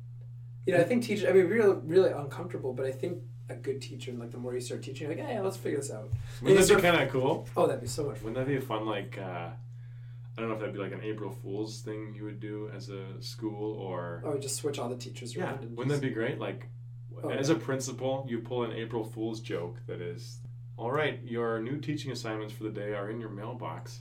[0.67, 3.81] You know, I think teachers, I mean, really, really uncomfortable, but I think a good
[3.81, 6.11] teacher, and like the more you start teaching, you're like, hey, let's figure this out.
[6.43, 7.49] Wouldn't Is that be kind of cool?
[7.57, 8.25] Oh, that'd be so much fun.
[8.25, 9.19] Wouldn't that be a fun like?
[9.19, 9.49] Uh,
[10.37, 12.89] I don't know if that'd be like an April Fool's thing you would do as
[12.89, 14.23] a school or.
[14.25, 15.65] Oh, just switch all the teachers Yeah, around.
[15.65, 16.39] and wouldn't that be great?
[16.39, 16.69] Like,
[17.23, 17.57] Oh, as yeah.
[17.57, 20.39] a principal, you pull an April Fool's joke that is,
[20.79, 24.01] all right, your new teaching assignments for the day are in your mailbox.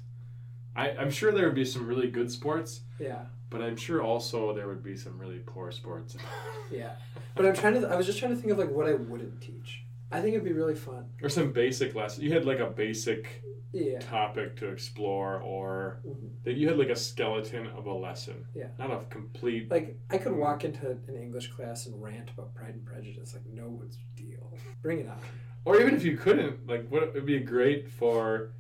[0.75, 4.53] I, I'm sure there would be some really good sports, Yeah, but I'm sure also
[4.53, 6.15] there would be some really poor sports.
[6.71, 6.93] yeah.
[7.35, 9.41] But I'm trying to, I was just trying to think of like what I wouldn't
[9.41, 9.83] teach.
[10.11, 11.05] I think it'd be really fun.
[11.21, 12.23] or some basic lesson.
[12.23, 13.99] You had like a basic Yeah.
[13.99, 16.43] topic to explore, or Mhm.
[16.43, 18.45] that you had like a skeleton of a lesson.
[18.55, 18.69] Yeah.
[18.79, 19.69] Not a complete.
[19.69, 23.45] Like I could walk into an English class and rant about Pride and Prejudice, like
[23.45, 24.57] no one's deal.
[24.81, 25.19] Bring it on.
[25.65, 28.53] Or even if you couldn't, like, what it'd be great for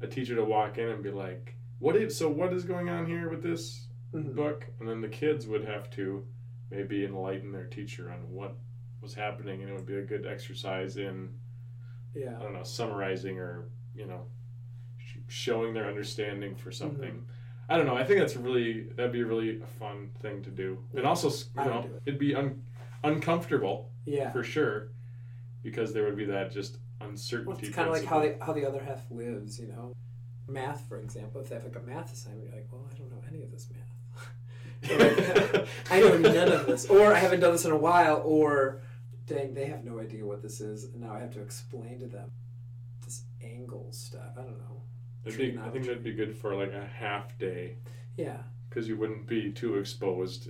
[0.00, 2.30] a teacher to walk in and be like, "What is so?
[2.30, 4.34] What is going on here with this Mhm.
[4.34, 6.24] book?" And then the kids would have to
[6.70, 8.56] maybe enlighten their teacher on what
[9.00, 11.30] was happening, and it would be a good exercise in
[12.14, 12.36] Yeah.
[12.38, 14.26] I don't know summarizing or you know
[14.98, 16.84] sh- showing their understanding for mm-hmm.
[16.84, 17.26] something.
[17.68, 17.96] I don't know.
[17.96, 21.30] I think that's really that'd be a really a fun thing to do, and also
[21.30, 22.02] you know it.
[22.06, 22.62] it'd be un,
[23.04, 24.32] uncomfortable Yeah.
[24.32, 24.90] for sure,
[25.62, 27.66] because there would be that just Well, uncertainty.
[27.68, 29.92] it's kind of like how the how the other half lives, you know.
[30.48, 33.08] Math, for example, if they have like a math assignment, you're like, well, I don't
[33.08, 33.86] know any of this math.
[35.92, 38.80] I know none of this, or I haven't done this in a while, or
[39.34, 42.06] dang, they have no idea what this is, and now I have to explain to
[42.06, 42.30] them
[43.04, 44.32] this angle stuff.
[44.36, 44.82] I don't know.
[45.24, 47.76] It'd be, I think that'd be good for like a half day,
[48.16, 48.38] Yeah,
[48.68, 50.48] because you wouldn't be too exposed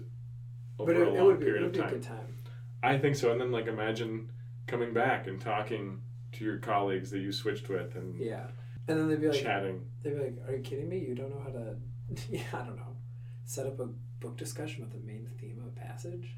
[0.79, 1.91] but over it, a it would be, it period would of be time.
[1.91, 2.37] good time.
[2.83, 4.31] I think so, and then like imagine
[4.67, 6.01] coming back and talking
[6.33, 8.47] to your colleagues that you switched with and Yeah,
[8.89, 9.85] and then they'd be like, chatting.
[10.03, 10.99] they'd be like, "Are you kidding me?
[10.99, 11.77] You don't know how to?
[12.31, 12.97] yeah, I don't know.
[13.45, 13.89] Set up a
[14.21, 16.35] book discussion with the main theme of a passage."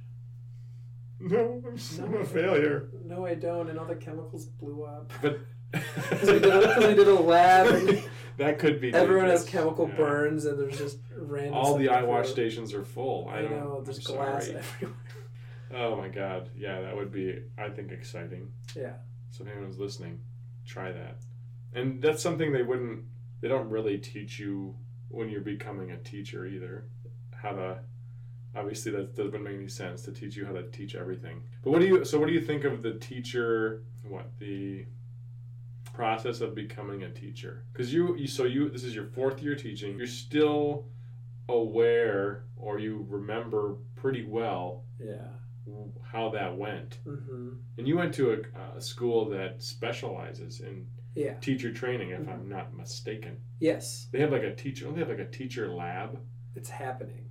[1.23, 2.89] No, I'm, s- I'm a failure.
[3.05, 5.13] No, I don't, and all the chemicals blew up.
[5.23, 5.39] But
[5.73, 7.99] Because we, did a- did a lab,
[8.37, 8.93] that could be.
[8.93, 9.97] everyone has chemical Yeah.
[9.97, 11.55] burns, and there's just random.
[11.55, 13.29] All the stuff eye wash stations are full.
[13.31, 13.81] I, I know.
[13.85, 14.59] There's I'm glass sorry.
[14.83, 14.97] everywhere.
[15.75, 16.51] Oh my god.
[16.57, 18.53] Yeah, that would be, I think, exciting.
[18.77, 18.93] Yeah.
[19.31, 20.21] So if anyone's listening,
[20.67, 21.17] try that.
[21.75, 23.05] And that's something they wouldn't,
[23.41, 24.75] they don't really teach you
[25.09, 26.85] when you're becoming a teacher either.
[27.35, 27.79] How to,
[28.55, 31.43] obviously that doesn't make any sense to teach you how to teach everything.
[31.63, 34.85] But what do you, so what do you think of the teacher, what, the
[35.93, 37.65] process of becoming a teacher?
[37.73, 40.87] Because you, you, so you, this is your fourth year teaching, you're still
[41.49, 45.29] aware or you remember pretty well Yeah.
[46.03, 46.99] how that went.
[47.07, 47.51] Mm-hmm.
[47.79, 51.35] And you went to a, a school that specializes in Yeah.
[51.35, 52.29] teacher training, if Mhm.
[52.33, 53.37] I'm not mistaken.
[53.61, 54.91] Yes, They have like a teacher.
[54.93, 56.19] They have like a teacher lab?
[56.55, 57.25] it's happening.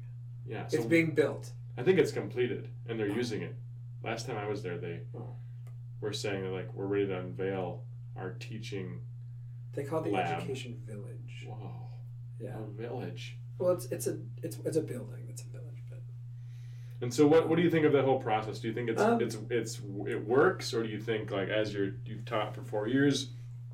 [0.52, 0.68] Yeah.
[0.68, 1.52] So it's being built.
[1.78, 3.56] I think it's completed, and they're using it.
[4.04, 5.36] Last time I was there, they Oh.
[6.02, 7.84] were saying that like we're ready to unveil
[8.18, 9.00] our teaching.
[9.74, 10.38] They call it the Lab.
[10.42, 11.46] education village.
[11.48, 11.72] Whoa.
[12.40, 12.60] Yeah.
[12.60, 13.38] A village.
[13.58, 15.28] Well, it's it's a it's it's a building.
[15.30, 16.02] It's a village, but
[17.00, 18.60] And so, what, what do you think of that whole process?
[18.60, 21.74] Do you think it's Um, it's it's it works, or do you think like as
[21.74, 23.32] you're you've taught for four years,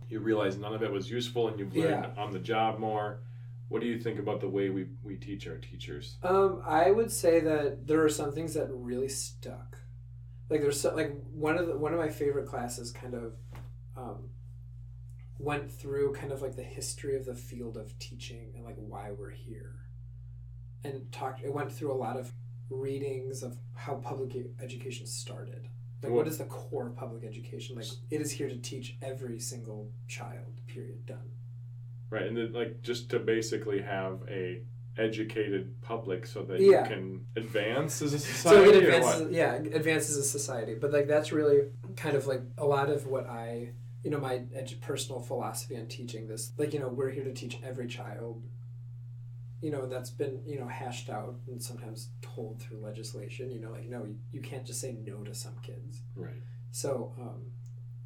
[0.09, 3.21] you realize none of it was useful, and you've learned on the job more?
[3.69, 6.15] What do you think about the way we, we teach our teachers?
[6.23, 9.77] Um, I would say that there are some things that really stuck.
[10.49, 13.33] Like there's so, like one of the, one of my favorite classes kind of
[13.97, 14.29] um,
[15.37, 19.11] went through kind of like the history of the field of teaching and like why
[19.11, 19.75] we're here,
[20.85, 21.43] and talked.
[21.43, 22.31] It went through a lot of
[22.69, 25.67] readings of how public education started.
[26.01, 27.75] Like what is the core of public education?
[27.75, 30.61] Like it is here to teach every single child.
[30.67, 31.05] Period.
[31.05, 31.31] Done.
[32.09, 34.61] Right, and then, like just to basically have a
[34.97, 36.81] educated public so that Yeah.
[36.83, 40.27] you can advance as a so society, it or advances yeah it advances as a
[40.27, 43.69] society but like that's really kind of like a lot of what i
[44.03, 47.31] you know my edu- personal philosophy on teaching this like you know we're here to
[47.33, 48.41] teach every child
[49.61, 53.71] you know that's been you know hashed out and sometimes told through legislation you know
[53.71, 56.41] like no you, you can't just say no to some kids Right.
[56.71, 57.41] so um,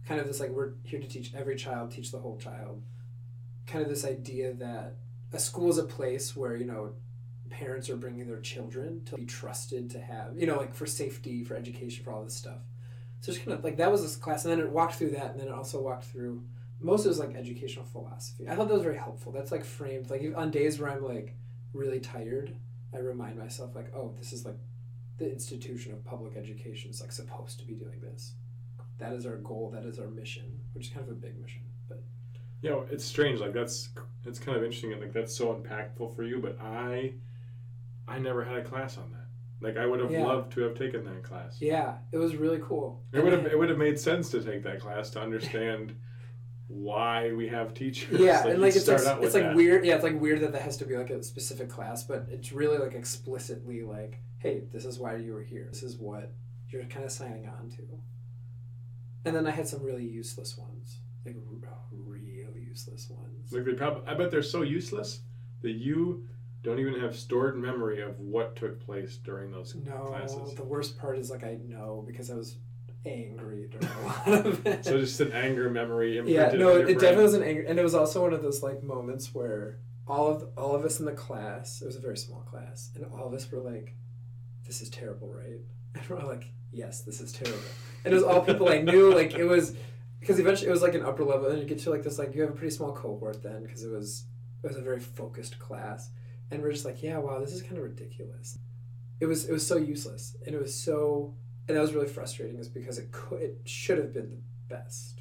[0.08, 2.82] kind of this like we're here to teach every child teach the whole child
[3.68, 4.96] kind of this idea that
[5.34, 6.94] a school is a place where you know
[7.50, 11.44] parents are bringing their children to be trusted to have you know like for safety
[11.44, 12.60] for education for all this stuff.
[13.22, 15.32] So it's kind of like that was this class and then it walked through that
[15.32, 16.44] and then it also walked through
[16.80, 18.50] most of it was like educational philosophy.
[18.50, 19.32] I thought that was very helpful.
[19.32, 21.36] That's like framed like on days where i'm like
[21.74, 22.54] really tired
[22.94, 24.58] i remind myself like oh this is like
[25.18, 28.34] the institution of public education is like supposed to be doing this.
[28.98, 29.72] That is our goal.
[29.74, 31.62] That is our mission which is kind of a big mission
[32.62, 33.40] but You know, it's strange.
[33.40, 33.90] Like that's
[34.26, 36.40] it's kind of interesting, like that's so impactful for you.
[36.40, 37.14] But I,
[38.08, 39.66] I never had a class on that.
[39.66, 40.26] Like I would have Yeah.
[40.26, 41.58] loved to have taken that class.
[41.62, 44.64] yeah it was really cool It would have it would have made sense to take
[44.64, 45.96] that class to understand
[46.68, 48.20] why we have teachers.
[48.20, 49.56] yeah and like it's start like, out with it's like that.
[49.56, 52.26] weird yeah it's like weird that that has to be like a specific class but
[52.32, 56.32] it's really like explicitly like hey this is why you were here this is what
[56.70, 57.84] you're kind of signing on to
[59.26, 61.36] and then i had some really useless ones like
[62.72, 65.20] useless ones Like they probably, I bet they're so useless
[65.62, 66.26] that you
[66.64, 69.88] don't even have stored memory of what took place during those classes.
[69.90, 70.56] no classes.
[70.56, 72.58] the worst part is like i know because i was
[73.06, 77.00] angry during a lot of it So just an anger memory yeah no it, it
[77.00, 80.28] definitely was an anger and it was also one of those like moments where all
[80.28, 83.26] of all of us in the class it was a very small class and all
[83.28, 83.96] of us were like
[84.68, 85.62] this is terrible right
[85.96, 87.58] and we're all like yes this is terrible
[88.06, 89.76] and it was all people i knew like it was
[90.22, 92.34] because eventually it was like an upper level and you get to like this like
[92.34, 94.26] you have a pretty small cohort then because it was
[94.64, 96.12] it was a very focused class.
[96.52, 98.58] And we're just like yeah wow this is kind of ridiculous.
[99.20, 101.34] It was it was so useless and it was so
[101.68, 104.42] and that was really frustrating is because it could it should have been the
[104.74, 105.20] best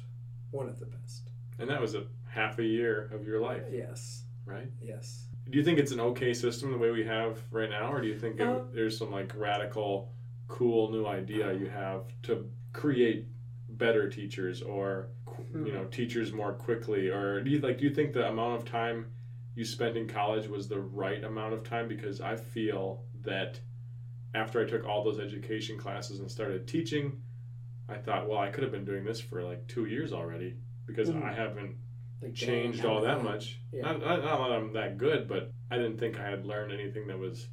[0.51, 1.29] one of the best.
[1.59, 4.23] And that was a half a year of your life, yes.
[4.45, 4.69] Right?
[4.81, 5.27] yes.
[5.49, 8.07] Do you think it's an okay system the way we have right now, or do
[8.07, 10.11] you think it, Uh, there's some like radical,
[10.47, 13.27] cool new idea you have to create
[13.81, 15.09] better teachers or
[15.51, 15.65] Hmm.
[15.65, 18.65] you know teachers more quickly, or do you like do you think the amount of
[18.65, 19.07] time
[19.55, 21.87] you spent in college was the right amount of time?
[21.87, 23.59] Because I feel that
[24.35, 27.21] after I took all those education classes and started teaching,
[27.89, 31.09] I thought, well, I could have been doing this for like two years already because
[31.09, 31.23] Mhm.
[31.23, 31.75] I haven't
[32.21, 33.59] Like changed all that much.
[33.73, 33.81] Yeah.
[33.81, 37.07] Not, not, not that I'm that good, but I didn't think I had learned anything
[37.07, 37.49] that was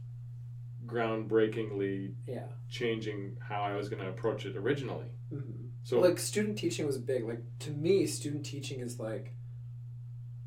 [0.86, 2.48] groundbreakingly Yeah.
[2.68, 5.06] changing how I was going to approach it originally.
[5.30, 7.24] hmm So, like student teaching was big.
[7.24, 9.32] Like to me, student teaching is like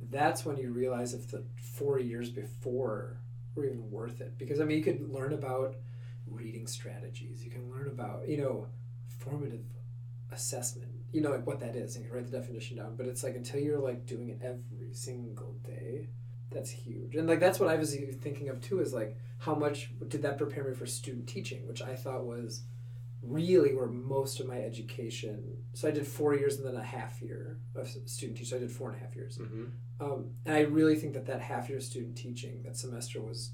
[0.10, 3.18] that's when you realize if the four years before
[3.56, 4.38] were even worth it.
[4.38, 5.76] Because I mean, you could learn about
[6.28, 7.44] reading strategies.
[7.44, 8.68] You can learn about you know
[9.20, 9.66] formative
[10.32, 10.92] assessment.
[11.12, 12.96] You know like what that is, and you write the definition down.
[12.96, 16.10] But it's like until you're like doing it every single day,
[16.50, 17.16] that's huge.
[17.16, 18.80] And like that's what I was thinking of too.
[18.80, 22.64] Is like how much did that prepare me for student teaching, which I thought was
[23.24, 25.58] really where most of my education.
[25.74, 28.46] So I did four years and then a half year of student teaching.
[28.46, 29.38] So I did four and a half years.
[29.38, 29.72] Mhm.
[30.00, 33.52] Um, and I really think that that half year of student teaching that semester was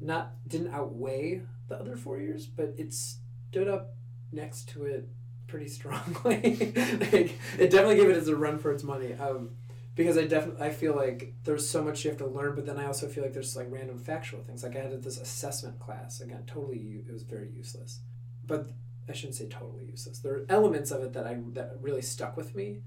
[0.00, 3.94] not didn't outweigh the other four years, but it stood up
[4.32, 5.08] next to it
[5.46, 6.72] pretty strongly.
[7.12, 9.12] like it definitely gave it as a run for its money.
[9.14, 9.50] Um,
[9.94, 12.78] because I definitely I feel like there's so much you have to learn, but then
[12.78, 14.64] I also feel like there's like random factual things.
[14.64, 18.00] Like I had this assessment class again, totally it was very useless,
[18.44, 18.70] but
[19.08, 20.18] I shouldn't say totally useless.
[20.18, 22.80] There are elements of it that I that really stuck with me,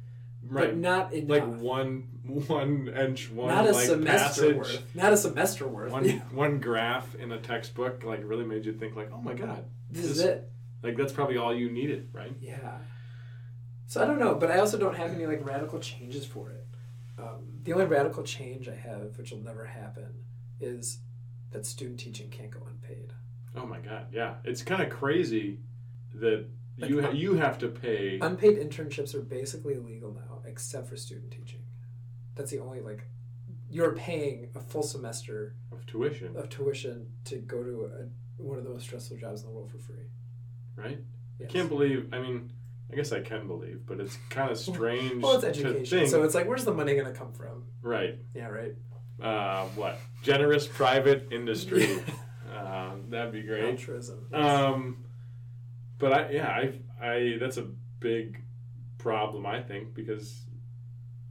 [0.44, 0.70] right.
[0.70, 1.30] but not enough.
[1.30, 4.96] Like one one inch, one not a like semester passage, worth.
[4.96, 5.92] Not a semester worth.
[5.92, 9.66] one one graph in a textbook, like really made you think, like, oh my god,
[9.92, 10.50] this is it.
[10.82, 12.34] like that's probably all you needed, right?
[12.42, 12.78] Yeah.
[13.86, 16.66] So I don't know, but I also don't have any like radical changes for it.
[17.20, 20.26] Um, the only radical change I have, which will never happen,
[20.60, 21.00] is
[21.52, 23.14] that student teaching can't go unpaid.
[23.56, 25.60] Oh my god, yeah, it's kind of crazy
[26.20, 26.46] that
[26.78, 28.20] you ha- you have to pay.
[28.22, 31.62] Unpaid internships are basically illegal now, except for student teaching.
[32.36, 33.04] That's the only like
[33.70, 38.64] you're paying a full semester of tuition, of tuition to go to a, one of
[38.64, 40.06] the most stressful jobs in the world for free.
[40.76, 41.00] right?
[41.40, 41.50] Yes.
[41.50, 42.10] I can't believe.
[42.14, 42.52] I mean,
[42.92, 46.24] I guess I can believe, but it's kind of strange Well, it's to education, so
[46.24, 47.64] it's like, where's the money going to come from?
[47.82, 48.18] right.
[48.34, 48.76] Yeah, right.
[49.22, 52.00] Uh, what generous private industry?
[52.56, 53.64] uh, that'd be great.
[53.64, 54.28] Altruism.
[54.32, 55.04] Um,
[56.00, 57.68] but I yeah I I that's a
[58.00, 58.42] big
[58.98, 60.46] problem I think because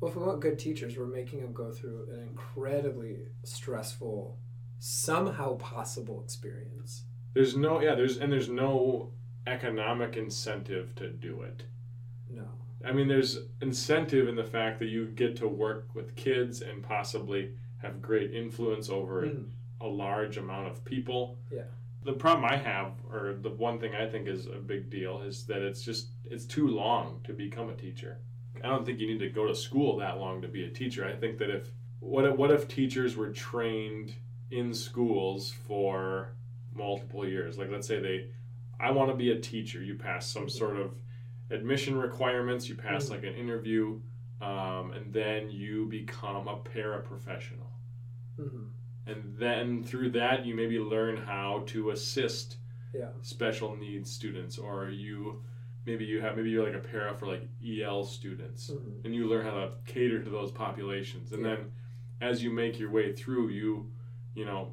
[0.01, 4.39] Well, if we want good teachers, we're making them go through an incredibly stressful,
[4.79, 7.05] somehow possible experience.
[7.35, 9.11] there's no yeah there's and there's no
[9.47, 11.65] economic incentive to do it.
[12.29, 12.45] No.
[12.85, 16.83] I mean, there's incentive in the fact that you get to work with kids and
[16.83, 19.49] possibly have great influence over Mm.
[19.81, 21.39] a large amount of people.
[21.51, 21.63] Yeah.
[22.07, 25.45] The problem I have, or the one thing I think is a big deal, is
[25.47, 28.19] that it's just it's too long to become a teacher.
[28.63, 31.05] I don't think you need to go to school that long to be a teacher.
[31.05, 34.15] I think that if what if, what if teachers were trained
[34.53, 36.29] in schools for
[36.73, 37.59] multiple years?
[37.59, 38.29] Like let's say they,
[38.79, 39.83] I want to be a teacher.
[39.83, 40.95] You pass some sort of
[41.51, 42.69] admission requirements.
[42.69, 43.11] You pass Mm.
[43.11, 44.01] like an interview,
[44.41, 47.71] um, and then you become a paraprofessional
[48.37, 48.67] hmm
[49.07, 52.57] and then through that you maybe learn how to assist
[52.95, 53.11] Yeah.
[53.23, 55.43] special needs students or you
[55.85, 57.49] maybe you have maybe you're like a para for like
[57.81, 59.05] el students Mhm.
[59.05, 61.57] and you learn how to cater to those populations and Yeah.
[61.57, 61.73] then
[62.21, 63.91] as you make your way through you
[64.35, 64.73] you know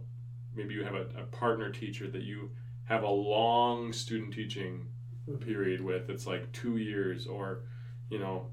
[0.55, 2.51] maybe you have a, a partner teacher that you
[2.85, 4.87] have a long student teaching
[5.27, 5.39] Mhm.
[5.41, 7.63] period with it's like two years or
[8.09, 8.51] you know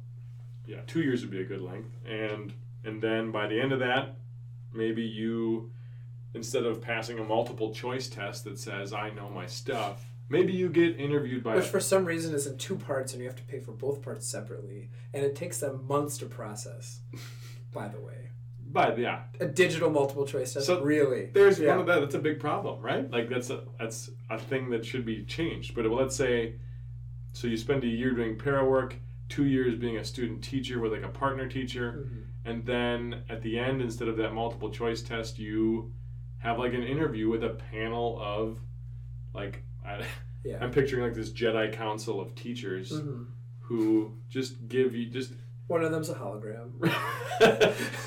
[0.67, 2.53] yeah two years would be a good length and
[2.85, 4.17] and then by the end of that
[4.73, 5.71] maybe you
[6.35, 10.69] instead of passing a multiple choice test that says i know my stuff maybe you
[10.69, 13.43] get interviewed by Which for some reason is in two parts, and you have to
[13.43, 17.01] pay for both parts separately, and it takes them months to process.
[17.73, 18.29] by the way,
[18.71, 21.31] by yeah a digital multiple choice test, So, really?
[21.33, 21.71] there's Yeah.
[21.71, 24.85] one of that that's a big problem right like that's a that's a thing that
[24.87, 26.55] should be changed but let's say
[27.33, 28.95] so you spend a year doing para work
[29.29, 32.23] two years being a student teacher with like a partner teacher Mhm.
[32.51, 35.93] And then at the end instead of that multiple choice test you
[36.39, 38.59] have like an interview with a panel of
[39.35, 40.05] like I,
[40.45, 40.59] Yeah.
[40.61, 43.27] i'm picturing like this jedi council of teachers Mhm.
[43.61, 45.33] who just give you just
[45.69, 46.73] One of them's a hologram.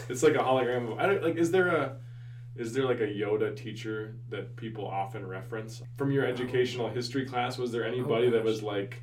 [0.09, 1.97] it's like a hologram of, I don't, like is there a
[2.55, 7.57] is there like a yoda teacher that people often reference from your educational history class
[7.57, 9.01] was there anybody that was like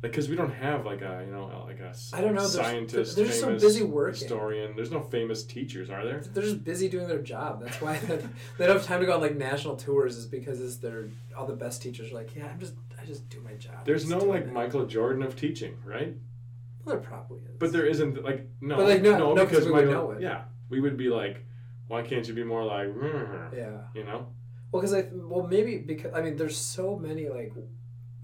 [0.00, 3.16] because we don't have like a you know like a I don't know, there's- scientist,
[3.16, 4.20] they're just so busy working.
[4.20, 4.76] historian.
[4.76, 6.20] There's no famous teachers, are there?
[6.20, 7.60] They're just busy doing their job.
[7.62, 8.16] That's why they,
[8.58, 10.16] they don't have time to go on like national tours.
[10.16, 13.28] Is because it's their all the best teachers are like, yeah, I'm just I just
[13.28, 13.84] do my job.
[13.84, 16.14] There's no like it." Michael Jordan of teaching, right?
[16.84, 17.56] Well, there probably is.
[17.58, 20.22] But there isn't like no, But, like, no- no, 'cause we would Michael- know it.
[20.22, 21.44] Yeah, we would be like,
[21.88, 23.78] why can't you be more like, "Mm," yeah.
[23.94, 24.28] you know?
[24.70, 27.52] Well, because I well maybe because I mean there's so many like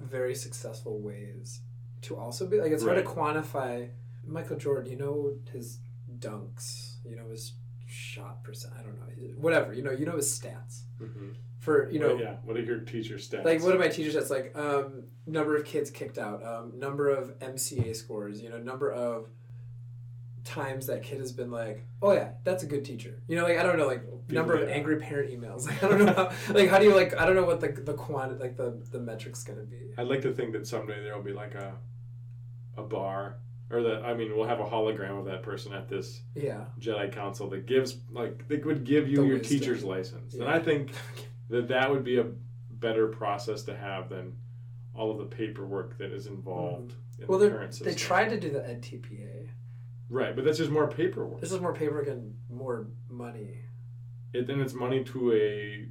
[0.04, 1.60] very successful ways
[2.02, 3.88] to also be like it's hard to quantify
[4.26, 4.90] Michael Jordan.
[4.90, 5.78] You know his
[6.18, 6.96] dunks.
[7.04, 7.54] You know his
[7.86, 8.74] shot percent.
[8.78, 9.72] I don't know whatever.
[9.72, 11.30] You know you know his stats hmm
[11.64, 12.34] for you know yeah.
[12.44, 13.44] What are your teacher stats?
[13.44, 17.08] like what are my teachers that's like um, number of kids kicked out um, number
[17.08, 19.28] of mca scores you know number of
[20.44, 23.22] times that kid has been like oh yeah that's a good teacher.
[23.28, 24.74] You know like i don't know like number of Yeah.
[24.74, 25.66] angry parent emails.
[25.68, 27.68] Like i don't know how like how do you like i don't know what the
[27.68, 29.92] the quantity like the the metric's gonna be.
[29.96, 31.74] I'd like to think that someday there will be like a
[32.76, 33.36] a bar,
[33.70, 36.64] or that I mean, we'll have a hologram of that person at this yeah.
[36.80, 39.58] Jedi Council that gives like they would give you The your wisdom.
[39.58, 40.90] teacher's license, and I think
[41.50, 42.26] that that would be a
[42.70, 44.34] better process to have than
[44.94, 47.22] all of the paperwork that is involved mm-hmm.
[47.22, 49.48] in well the they they tried to do the edTPA
[50.14, 51.40] right, but that's just more paperwork.
[51.40, 52.76] this is more paperwork and more
[53.08, 53.50] money
[54.32, 55.88] It, and it's money to a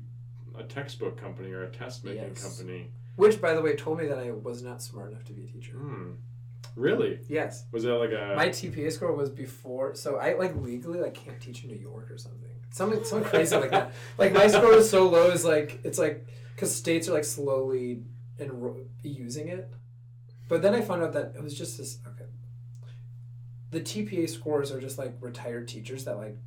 [0.62, 2.44] a textbook company or a test making Yes.
[2.48, 2.82] company.
[3.16, 5.48] which by the way told me that i was not smart enough to be a
[5.56, 6.12] teacher Hmm.
[6.76, 7.20] Really?
[7.28, 11.14] yes Was that like a My TPA score was before, so I like legally like
[11.24, 12.50] can't teach in New York or something.
[12.72, 13.92] Something something crazy like that.
[14.18, 17.86] Like my score is so low is like it's like because states are like slowly
[18.40, 19.66] enro- using it,
[20.50, 21.92] but then I found out that it was just this.
[22.12, 22.23] Okay,
[23.74, 26.38] the TPA scores are just like retired teachers that like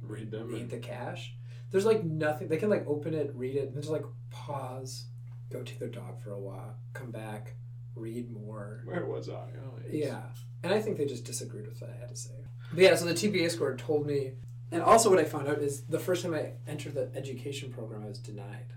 [0.00, 0.52] read them?
[0.52, 1.34] need the cash.
[1.70, 2.48] There's like nothing.
[2.48, 5.06] They can like open it, read it, and just like pause,
[5.50, 7.54] go take their dog for a walk, come back,
[7.94, 8.82] read more.
[8.84, 9.32] Where was I?
[9.64, 9.78] Oh.
[9.90, 10.22] Yeah,
[10.62, 12.34] and I think they just disagreed with what I had to say.
[12.72, 14.32] But yeah, so the TPA score told me,
[14.70, 18.04] and also what I found out is the first time I entered the education program,
[18.04, 18.72] I was denied.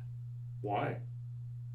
[0.61, 0.97] Why?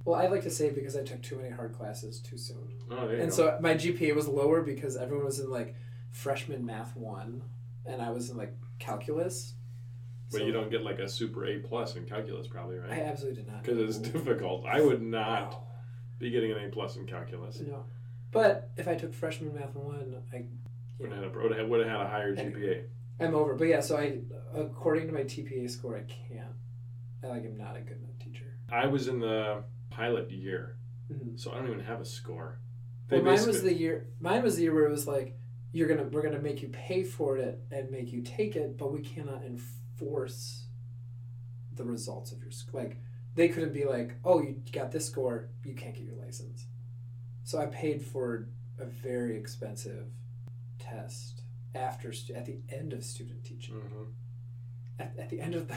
[0.05, 3.09] Well, I like to say because I took too many hard classes too soon, Oh,
[3.09, 3.35] there and go.
[3.35, 5.75] so my GPA was lower because everyone was in like
[6.11, 7.43] freshman math one,
[7.87, 9.55] and I was in like calculus.
[10.31, 12.93] but So you don't get like a super A plus in calculus, probably, right?
[12.93, 13.63] I absolutely did not.
[13.63, 14.67] Because it's difficult.
[14.67, 15.63] I would not Wow.
[16.19, 17.61] be getting an A plus in calculus.
[17.61, 17.85] No,
[18.31, 20.45] but if I took freshman math one, I
[20.99, 22.37] Would have, had a, would have, had a higher.
[22.37, 22.85] GPA.
[23.21, 23.55] I'm over.
[23.55, 24.19] But yeah, so I
[24.55, 26.53] according to my TPA score, I can't.
[27.23, 28.53] I like am not a good enough teacher.
[28.71, 29.63] I was in the
[29.95, 30.77] pilot year,
[31.11, 31.39] Mhm.
[31.39, 32.59] so I don't even have a score.
[33.11, 34.09] Well, mine was the year.
[34.21, 35.37] Mine was the year where it was like,
[35.73, 38.93] you're gonna, we're gonna make you pay for it and make you take it, but
[38.93, 40.67] we cannot enforce
[41.75, 42.97] the results of your sc- like.
[43.37, 46.67] They couldn't be like, oh, you got this score, you can't get your license.
[47.43, 50.07] So I paid for a very expensive
[50.79, 51.43] test
[51.75, 54.13] after stu- at the end of student teaching, Mhm.
[55.01, 55.77] at, at the end of the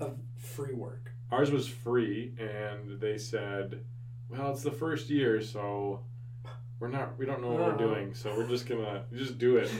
[0.00, 1.11] of free work.
[1.32, 3.80] Ours was free, and they said,
[4.28, 6.00] "Well, it's the first year, so
[6.78, 7.18] we're not.
[7.18, 7.76] We don't know what Uh-huh.
[7.78, 9.72] we're doing, so we're just gonna just do it,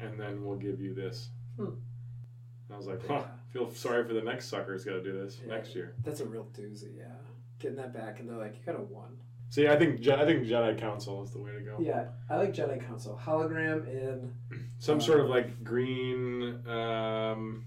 [0.00, 1.64] and then we'll give you this." Hmm.
[1.64, 5.12] And I was like, "Huh." Feel sorry for the next sucker who's got to do
[5.12, 5.54] this Yeah.
[5.54, 5.94] next year.
[6.02, 7.14] That's a real doozy, yeah.
[7.60, 9.16] Getting that back, and they're like, you got a one.
[9.50, 11.76] See, I think Je- I think Jedi Council is the way to go.
[11.78, 13.16] Yeah, I like Jedi Council.
[13.22, 14.34] Hologram in.
[14.80, 17.64] Some sort of like green, um,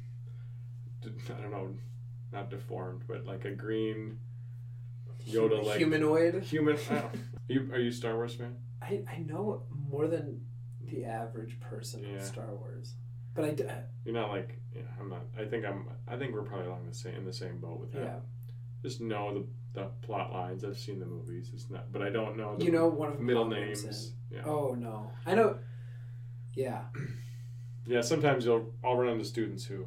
[1.05, 1.73] I don't know,
[2.31, 4.19] not deformed, but like a green
[5.27, 6.43] Yoda like humanoid.
[6.43, 6.77] human.
[6.89, 7.11] Are
[7.47, 8.55] you are you Star Wars fan?
[8.81, 10.41] I, I know more than
[10.85, 12.19] the average person Yeah.
[12.19, 12.93] in Star Wars,
[13.33, 13.73] but I, d- uh,
[14.05, 14.83] You're not like yeah.
[14.99, 15.23] I'm not.
[15.37, 15.87] I think I'm.
[16.07, 18.03] I think we're probably along the same in the same boat with that.
[18.03, 18.15] yeah.
[18.83, 20.63] Just know the the plot lines.
[20.63, 21.51] I've seen the movies.
[21.53, 24.13] It's not, but I don't know the You know one of middle names.
[24.31, 24.43] Yeah.
[24.45, 25.57] Oh no, I know.
[26.53, 26.83] Yeah,
[27.85, 28.01] Yeah.
[28.01, 29.85] Sometimes you'll I'll run into students who,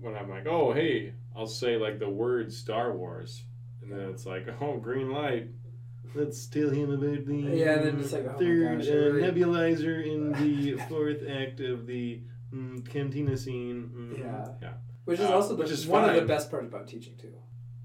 [0.00, 3.42] when I'm like, oh hey, I'll say like the word Star Wars,
[3.82, 5.48] and then it's like, oh green light.
[6.14, 9.22] Let's tell him about the Yeah, and then it's like, oh third gosh, uh, really-
[9.22, 10.32] nebulizer in
[10.76, 12.22] the fourth act of the
[12.54, 13.90] mm, cantina scene.
[13.94, 14.18] Mhm.
[14.20, 14.48] Yeah.
[14.62, 14.72] yeah,
[15.04, 17.34] which is Uh, also the, which is one of the best parts about teaching too.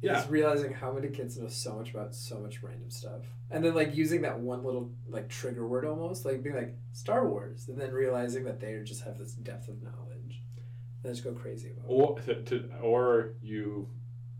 [0.01, 0.19] Yeah.
[0.23, 3.75] is realizing how many kids know so much about so much random stuff, and then
[3.75, 7.79] like using that one little like trigger word almost, like being like Star Wars, and
[7.79, 10.20] then realizing that they just have this depth of knowledge,
[11.03, 11.85] and just go crazy about.
[11.85, 11.87] it.
[11.89, 13.87] Or to, to, or you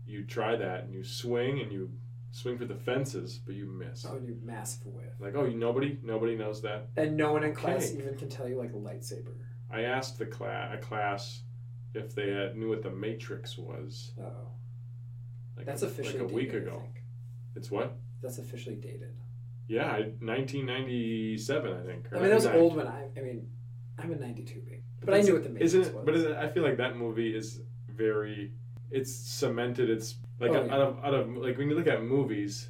[0.06, 1.90] you try that and you swing and you
[2.32, 4.04] swing for the fences, but you miss.
[4.08, 6.88] Oh, you massive whiff, Like oh, you, nobody nobody knows that.
[6.96, 7.98] and no one in class Okay.
[8.02, 9.34] even can tell you like a lightsaber.
[9.70, 11.42] I asked the class a class
[11.94, 14.12] if they had, knew what the Matrix was.
[14.20, 14.48] Oh,
[15.56, 16.82] Like that's a, officially like a week dated, ago.
[17.54, 17.96] It's what?
[18.22, 19.12] That's officially dated.
[19.68, 22.06] Yeah, I- 1997, I think.
[22.12, 22.62] I mean, that was 99.
[22.64, 23.04] old when I.
[23.16, 23.46] I mean,
[23.98, 25.94] I'm a '92 baby, but I knew what the Matrix Isn't it?
[25.94, 26.04] was.
[26.04, 28.52] But isn't, I feel like that movie is very.
[28.90, 29.88] It's cemented.
[29.90, 30.74] It's like Oh, out yeah.
[30.76, 32.68] of out of like when you look at movies,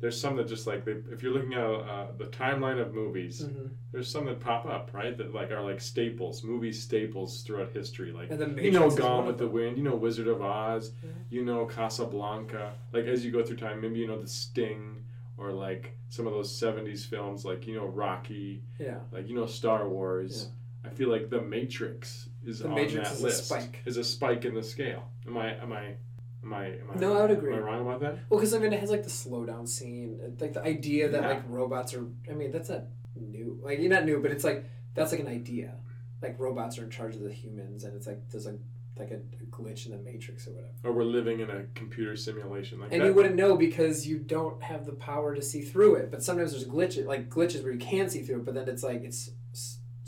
[0.00, 3.42] there's some that just like they, if you're looking at uh, the timeline of movies,
[3.42, 3.70] Mhm.
[3.92, 8.12] there's some that pop up right that like are like staples, movie staples throughout history.
[8.12, 8.30] Like
[8.60, 9.46] you know, Gone with the.
[9.48, 9.78] Wind.
[9.78, 10.92] You know, Wizard of Oz.
[11.30, 12.72] You know, Casablanca.
[12.92, 15.04] Like as you go through time, maybe you know The Sting
[15.38, 18.98] or like some of those '70s films, like you know Rocky, Yeah.
[19.10, 20.50] like you know Star Wars.
[20.84, 23.44] I feel like The Matrix is The on Matrix that is a list.
[23.46, 23.82] spike.
[23.86, 25.04] Is a spike in the scale.
[25.26, 25.54] Am I?
[25.60, 25.94] Am I?
[26.42, 26.66] Am I?
[26.66, 27.54] Am I No, I would agree.
[27.54, 28.18] Am I wrong about that?
[28.28, 31.28] Well, because I mean, it has like the slowdown scene, like the idea that Yeah.
[31.28, 32.04] like robots are.
[32.30, 33.60] I mean, that's not new.
[33.62, 34.64] Like you're not new, but it's like
[34.94, 35.74] that's like an idea.
[36.20, 38.58] Like robots are in charge of the humans, and it's like there's like
[38.98, 40.72] like a, a glitch in the matrix or whatever.
[40.84, 43.06] Or we're living in a computer simulation like And that.
[43.06, 46.10] you wouldn't know because you don't have the power to see through it.
[46.10, 48.82] But sometimes there's glitches, like glitches where you can see through it, but then it's
[48.82, 49.30] like it's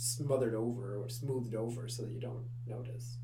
[0.05, 3.17] smothered over or smoothed over so that you don't notice.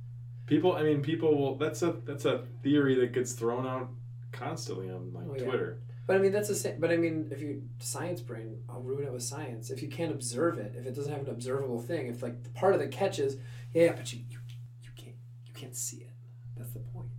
[0.46, 1.56] People, I mean, people will.
[1.56, 3.90] That's a that's a theory that gets thrown out
[4.32, 5.44] constantly on like Oh, yeah.
[5.44, 5.82] Twitter.
[6.06, 6.80] But I mean, that's the same.
[6.80, 9.70] But I mean, if you science brain, I'll ruin it with science.
[9.70, 12.50] If you can't observe it, if it doesn't have an observable thing, if like the
[12.50, 13.36] part of the catch is,
[13.72, 14.38] yeah, but you you,
[14.82, 15.16] you can't
[15.46, 16.10] you can't see it.
[16.56, 17.10] That's the point.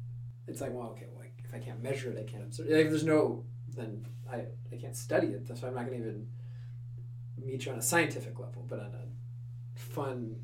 [0.47, 2.67] It's like, well, okay, well, like if I can't measure it, I can't observe.
[2.67, 3.45] Like, if there's no,
[3.77, 5.47] then I I can't study it.
[5.47, 6.27] That's why I'm not going to even
[7.37, 9.05] meet you on a scientific level, but on a
[9.81, 10.35] fun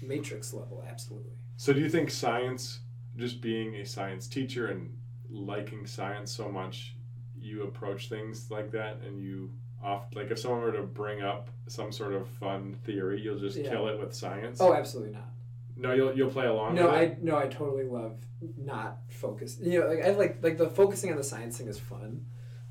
[0.00, 1.32] matrix level, absolutely.
[1.56, 2.80] So do you think science,
[3.16, 4.96] just being a science teacher and
[5.30, 6.94] liking science so much,
[7.40, 9.50] you approach things like that and you
[9.82, 13.58] oft like if someone were to bring up some sort of fun theory, you'll just
[13.58, 13.70] Yeah.
[13.70, 14.60] kill it with science.
[14.60, 15.28] Oh, absolutely not.
[15.76, 16.74] No, you'll you'll play along.
[16.74, 16.90] No?
[16.90, 18.16] I no, I totally love
[18.56, 19.58] not focus.
[19.60, 22.26] You know, like I like like the focusing on the science thing is fun,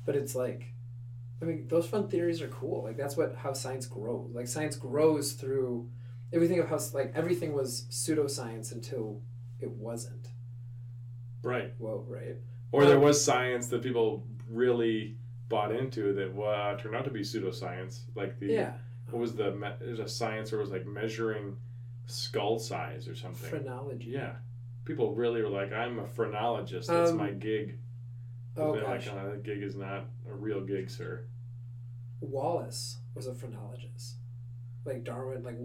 [0.06, 0.72] but it's like,
[1.40, 2.82] I mean, those fun theories are cool.
[2.84, 4.30] Like that's what how science grows.
[4.34, 5.90] Like science grows through
[6.32, 9.20] everything of how like everything was pseudoscience until
[9.60, 10.28] it wasn't.
[11.42, 11.72] right.
[11.78, 12.36] Whoa, right?
[12.72, 15.16] Or there was science that people really
[15.48, 18.72] bought into that uh, turned out to be pseudoscience, like the Yeah,
[19.10, 21.56] what was the me- there's a science where it was like measuring
[22.06, 23.50] skull size or something.
[23.50, 24.10] phrenology.
[24.10, 24.32] Yeah,
[24.84, 26.88] people really were like, "I'm a phrenologist.
[26.88, 27.78] That's Um, my gig."
[28.56, 31.24] Oh gosh, like, "Oh, that gig is not a real gig, sir."
[32.20, 34.16] Wallace was a phrenologist.
[34.84, 35.58] Like Darwin, like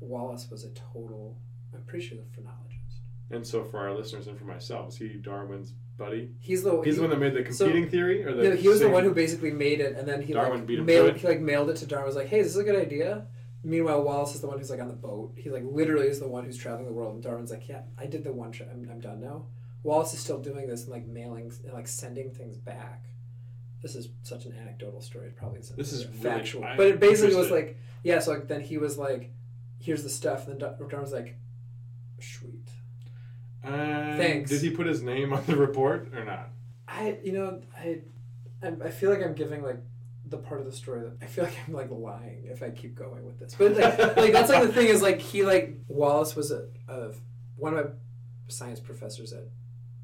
[0.00, 1.36] Wallace was a total.
[1.74, 3.00] I'm pretty sure the phrenologist.
[3.30, 6.30] And so, for our listeners and for myself, is he Darwin's buddy?
[6.38, 8.54] He's the He's he- the one that made the so- competing theory, or the Yeah,
[8.54, 10.86] he was the one who basically made it, and then he Darwin like beat him
[10.86, 11.16] mailed it?
[11.16, 12.06] he like mailed it to Darwin.
[12.06, 13.26] Was like, "Hey, this is a good idea?"
[13.64, 15.32] Meanwhile, Wallace is the one who's like on the boat.
[15.36, 18.06] He like literally is the one who's traveling the world, and Darwin's like, "Yeah, I
[18.06, 18.68] did the one trip.
[18.72, 19.46] I'm, I'm done now."
[19.82, 23.04] Wallace is still doing this and like mailing and like sending things back.
[23.82, 25.28] This is such an anecdotal story.
[25.28, 28.18] It probably isn't This is really factual, I'm but it basically was like, yeah.
[28.20, 29.30] So like then he was like,
[29.86, 31.36] "Here's the stuff," and then Dar- Darwin's like,
[32.20, 32.68] "Sweet."
[33.62, 34.50] And Thanks.
[34.50, 36.50] Did he put his name on the report or not?
[36.88, 38.00] I you know I
[38.62, 39.78] I, I feel like I'm giving like
[40.28, 42.96] the part of the story that I feel like I'm like lying if I keep
[42.96, 43.54] going with this.
[43.54, 47.12] But like, like that's like the thing is like he like Wallace was a, a
[47.56, 47.90] one of my
[48.48, 49.44] science professors at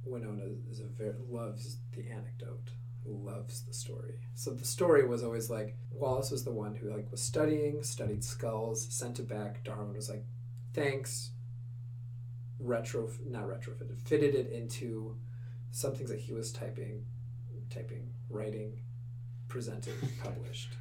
[0.04, 2.70] Winona is a very loves the anecdote,
[3.04, 4.14] loves the story.
[4.34, 8.22] So the story was always like Wallace was the one who like was studying, studied
[8.24, 9.64] skulls, sent it back.
[9.64, 10.24] Darwin was like,
[10.72, 11.30] thanks.
[12.58, 15.16] Retro, not retrofitted, fitted it into
[15.72, 17.04] some things that he was typing,
[17.70, 18.78] typing, writing,
[19.48, 20.76] presented, published.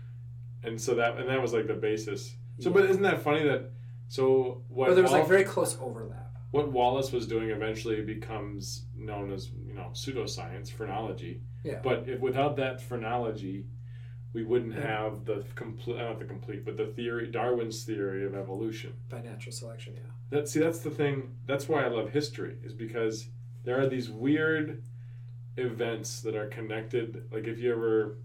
[0.64, 2.36] And so that and that was like the basis.
[2.60, 2.74] So, Yeah.
[2.74, 3.72] but isn't that funny that
[4.10, 4.90] so what?
[4.90, 6.36] But there was like very close overlap.
[6.52, 11.42] what Wallace was doing eventually becomes known as you know pseudoscience, phrenology.
[11.64, 11.80] Yeah.
[11.84, 13.66] But if without that phrenology,
[14.34, 14.88] we wouldn't Yeah.
[15.04, 18.94] have the complete, not the complete, but the theory, Darwin's theory of evolution.
[19.10, 20.02] By natural selection, yeah.
[20.30, 21.36] That see, that's the thing.
[21.46, 23.28] That's why I love history, is because
[23.64, 24.84] there are these weird
[25.58, 27.26] events that are connected.
[27.32, 28.18] Like if you ever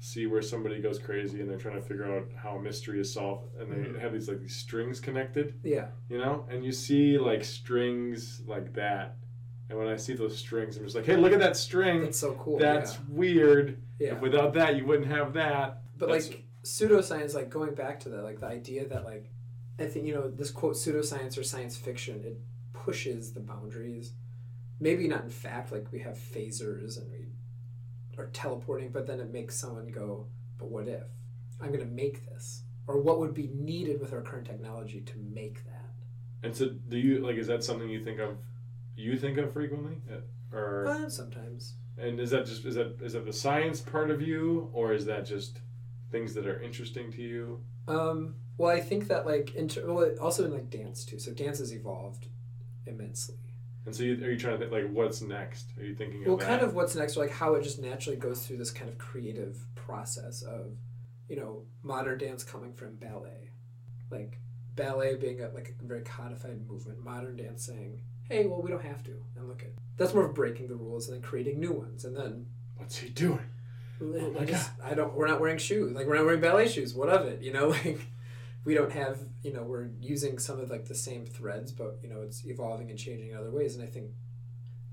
[0.00, 3.12] see where somebody goes crazy and they're trying to figure out how a mystery is
[3.12, 3.98] solved, and they Mhm.
[4.00, 5.88] have these like these strings connected, Yeah.
[6.08, 9.16] you know, and you see like strings like that.
[9.68, 12.02] And when I see those strings, I'm just like, hey, look at that string.
[12.02, 12.58] That's so cool.
[12.58, 13.78] That's weird.
[13.98, 14.14] yeah.
[14.14, 15.82] If without that, you wouldn't have that.
[15.98, 19.30] But That's- like pseudoscience, like going back to that, like the idea that like
[19.78, 22.38] I think you know this quote pseudoscience or science fiction, it
[22.72, 24.12] pushes the boundaries.
[24.80, 27.26] Maybe not in fact, like we have phasers and we
[28.16, 31.04] are teleporting, but then it makes someone go, "But what if
[31.60, 35.18] I'm going to make this?" Or what would be needed with our current technology to
[35.18, 35.90] make that?
[36.42, 37.36] And so, do you like?
[37.36, 38.38] Is that something you think of?
[38.98, 41.76] You think of frequently, Uh, or Uh, sometimes.
[41.96, 45.04] and is that just is that is that the science part of you, or is
[45.06, 45.60] that just
[46.10, 47.62] things that are interesting to you?
[47.86, 51.20] Um, well, I think that like inter- well, also in like dance too.
[51.20, 52.26] So dance has evolved
[52.86, 53.36] immensely.
[53.86, 55.72] And so, you, are you trying to think like what's next?
[55.78, 58.18] Are you thinking Well, of kind of what's next, or like how it just naturally
[58.18, 60.76] goes through this kind of creative process of,
[61.28, 63.50] you know, modern dance coming from ballet,
[64.10, 64.40] like
[64.74, 66.98] ballet being a, like a very codified movement.
[66.98, 70.34] Modern dance saying, "Hey, well, we don't have to," and look at that's more of
[70.34, 73.40] breaking the rules and then creating new ones, and then What's he doing?
[74.00, 75.14] I my just- I don't.
[75.14, 75.92] We're not wearing shoes.
[75.92, 76.94] Like we're not wearing ballet shoes.
[76.94, 77.42] What of it?
[77.42, 78.00] You know, like
[78.64, 79.18] we don't have.
[79.42, 82.90] You know, we're using some of like the same threads, but you know, it's evolving
[82.90, 83.74] and changing in other ways.
[83.74, 84.12] And I think,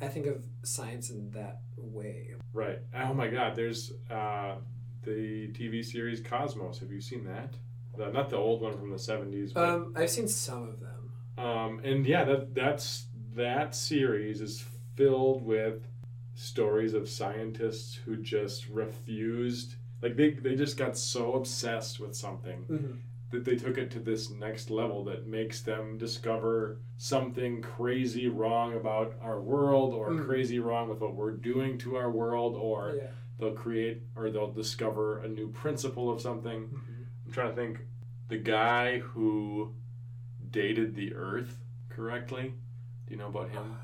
[0.01, 2.33] I think of science in that way.
[2.53, 2.79] Right.
[2.95, 3.55] Oh my God.
[3.55, 4.55] There's uh,
[5.03, 6.79] the TV series Cosmos.
[6.79, 7.53] Have you seen that?
[7.95, 11.11] The, not the old one from the '70s, but Um, I've seen some of them.
[11.37, 13.05] Um, and yeah, that that's
[13.35, 14.63] that series is
[14.95, 15.87] filled with
[16.33, 22.65] stories of scientists who just refused, like they they just got so obsessed with something
[22.69, 22.97] Mm-hmm.
[23.31, 28.75] that they took it to this next level that makes them discover something crazy wrong
[28.75, 30.25] about our world or Mm.
[30.25, 33.07] crazy wrong with what we're doing to our world or Yeah.
[33.39, 37.03] they'll create or they'll discover a new principle of something Mm-hmm.
[37.25, 37.79] I'm trying to think.
[38.27, 39.73] The guy who
[40.51, 41.57] dated the Earth
[41.89, 42.53] correctly.
[43.07, 43.77] Do you know about him?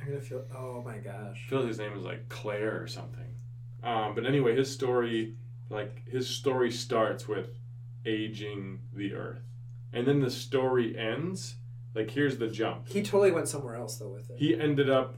[0.00, 0.44] I'm gonna feel.
[0.56, 1.44] Oh my gosh.
[1.46, 3.34] I feel like his name is like Clair or something.
[3.82, 5.34] Um, but anyway, his story,
[5.70, 7.50] like his story starts with
[8.06, 9.42] aging the Earth,
[9.92, 11.56] and then the story ends.
[11.94, 12.88] Like here's the jump.
[12.88, 14.38] He totally went somewhere else though with it.
[14.38, 15.16] He ended up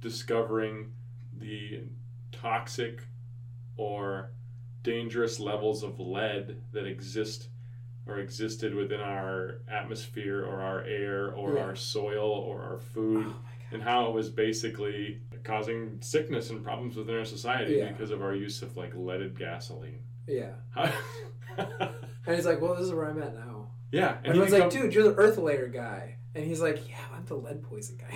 [0.00, 0.92] discovering
[1.38, 1.82] the
[2.32, 3.02] toxic
[3.76, 4.32] or
[4.82, 7.48] dangerous levels of lead that exist
[8.10, 11.62] or existed within our atmosphere or our air or Yeah.
[11.62, 13.32] our soil or our oh food my
[13.72, 17.92] and how it was basically causing sickness and problems within our society Yeah.
[17.92, 20.02] because of our use of like leaded gasoline.
[20.26, 20.52] Yeah.
[22.26, 23.70] And he's like, well, this is where I'm at now.
[23.90, 27.24] yeah, and Everyone's like, dude, you're the Earth layer guy, and he's like, yeah, I'm
[27.24, 28.14] the lead poison guy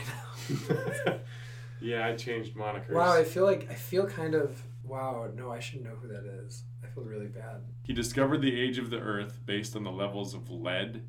[1.06, 1.14] now.
[1.80, 2.90] yeah, I changed monikers.
[2.92, 5.28] Wow, I feel like I feel kind of wow.
[5.34, 6.64] No, I should know who that is.
[6.94, 7.62] Feel really bad.
[7.82, 11.02] He discovered the age of the Earth based on the levels of lead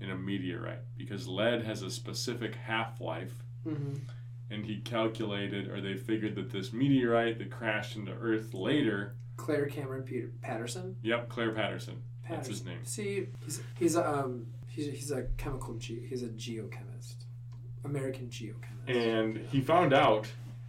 [0.00, 3.32] in a meteorite because lead has a specific half life,
[3.66, 3.94] Mm-hmm.
[4.50, 9.16] and he calculated or they figured that this meteorite that crashed into Earth later.
[9.36, 10.96] Clair Cameron Peter Patterson.
[11.02, 12.02] Yep, Clair Patterson.
[12.28, 12.84] That's his name.
[12.84, 17.24] See, he's he's a um he's he's a chemical ge- he's a geochemist,
[17.84, 18.88] American geochemist.
[18.88, 20.26] And he found out,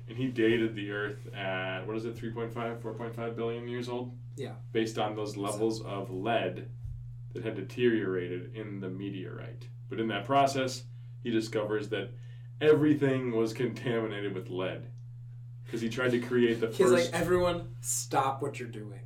[0.07, 4.12] and he dated the Earth at, what is it, 3.5, 4.5 billion years old?
[4.40, 4.54] Yeah.
[4.72, 6.70] Based on those levels of lead
[7.34, 9.68] that had deteriorated in the meteorite.
[9.90, 10.84] But in that process,
[11.24, 12.10] he discovers that
[12.62, 14.88] everything was contaminated with lead.
[15.66, 17.12] Because he tried to create the he's first.
[17.12, 19.02] like everyone stop what you're doing.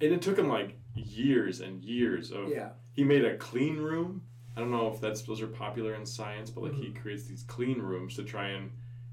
[0.00, 2.48] and it took him like years and years of.
[2.50, 2.70] Yeah.
[2.92, 4.22] He made a clean room.
[4.56, 7.00] I don't know if that's those are popular in science, but like he Mm-hmm.
[7.00, 8.70] creates these clean rooms to try and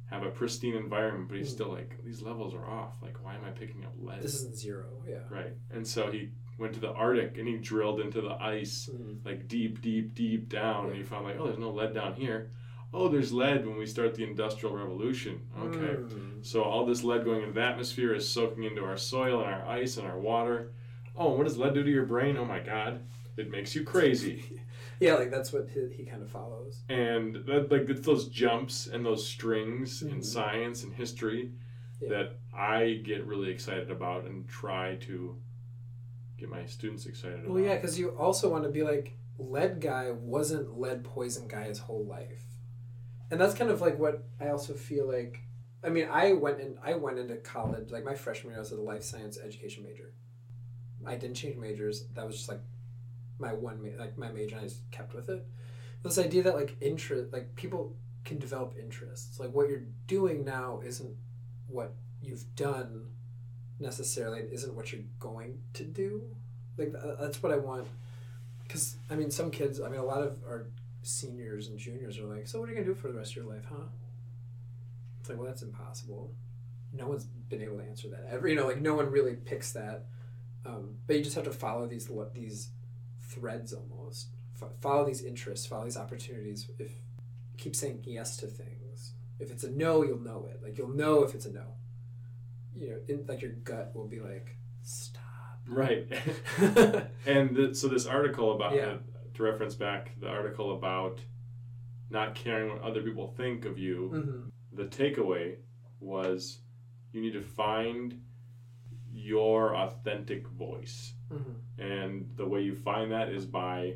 [0.10, 1.28] have a pristine environment.
[1.28, 1.54] But he's Mhm.
[1.54, 2.94] still like these levels are off.
[3.02, 4.22] Like why am I picking up lead?
[4.22, 4.86] This isn't zero.
[5.08, 5.20] Yeah.
[5.30, 5.54] right.
[5.72, 9.26] And so he went to the Arctic and he drilled into the ice Mhm.
[9.26, 12.52] like deep, deep, deep down, and he found like oh there's no lead down here.
[12.94, 15.42] Oh, there's lead when we start the Industrial Revolution.
[15.60, 15.96] Okay.
[15.96, 16.46] Mm.
[16.46, 19.66] So all this lead going into the atmosphere is soaking into our soil and our
[19.68, 20.72] ice and our water.
[21.18, 22.38] Oh, and what does lead do to your brain?
[22.38, 23.02] Oh my God,
[23.36, 24.44] it makes you crazy.
[25.00, 26.84] Yeah, like that's what he, he kind of follows.
[26.90, 30.24] and that, like it's those jumps and those strings in Mhm.
[30.26, 31.52] science and history
[32.02, 32.10] Yeah.
[32.10, 35.38] that I get really excited about and try to
[36.38, 37.50] get my students excited about.
[37.54, 41.64] Well, yeah, because you also want to be like lead guy wasn't lead poison guy
[41.66, 42.44] his whole life,
[43.32, 45.42] and that's kind of like what I also feel like.
[45.84, 46.78] I mean, I went in.
[46.84, 48.58] I went into college like my freshman year.
[48.58, 50.14] I was a life science education major.
[51.06, 52.08] I didn't change majors.
[52.16, 52.62] That was just like
[53.40, 55.46] my one ma- like my major, and I just kept with it.
[56.04, 59.40] This idea that like interest, like people can develop interests.
[59.40, 61.16] Like what you're doing now isn't
[61.68, 63.08] what you've done
[63.80, 64.40] necessarily.
[64.40, 66.36] It isn't what you're going to do
[66.78, 67.88] like that's what I want.
[68.64, 69.80] Because I mean, some kids.
[69.80, 70.68] I mean, a lot of our
[71.04, 73.38] seniors and juniors are like, "So what are you gonna do for the rest of
[73.38, 73.88] your life, huh?"
[75.20, 76.34] It's like, well, that's impossible.
[76.94, 78.48] No one's been able to answer that ever.
[78.48, 80.06] You know, like no one really picks that.
[80.66, 82.70] Um, but you just have to follow these these
[83.36, 84.30] threads almost.
[84.62, 85.66] F- follow these interests.
[85.68, 86.70] Follow these opportunities.
[86.80, 86.92] If
[87.58, 89.14] keep saying yes to things.
[89.40, 90.62] If it's a no, you'll know it.
[90.64, 91.76] Like you'll know if it's a no.
[92.76, 95.22] You know, in, like your gut will be like, stop.
[95.68, 96.08] right.
[97.26, 98.98] and th- so this article about Yeah.
[99.34, 101.20] to reference back the article about
[102.10, 104.10] not caring what other people think of you.
[104.10, 105.56] hmm The takeaway
[106.00, 106.60] was
[107.12, 108.22] you need to find
[109.12, 111.14] your authentic voice.
[111.32, 111.82] Mm-hmm.
[111.82, 113.96] And the way you find that is by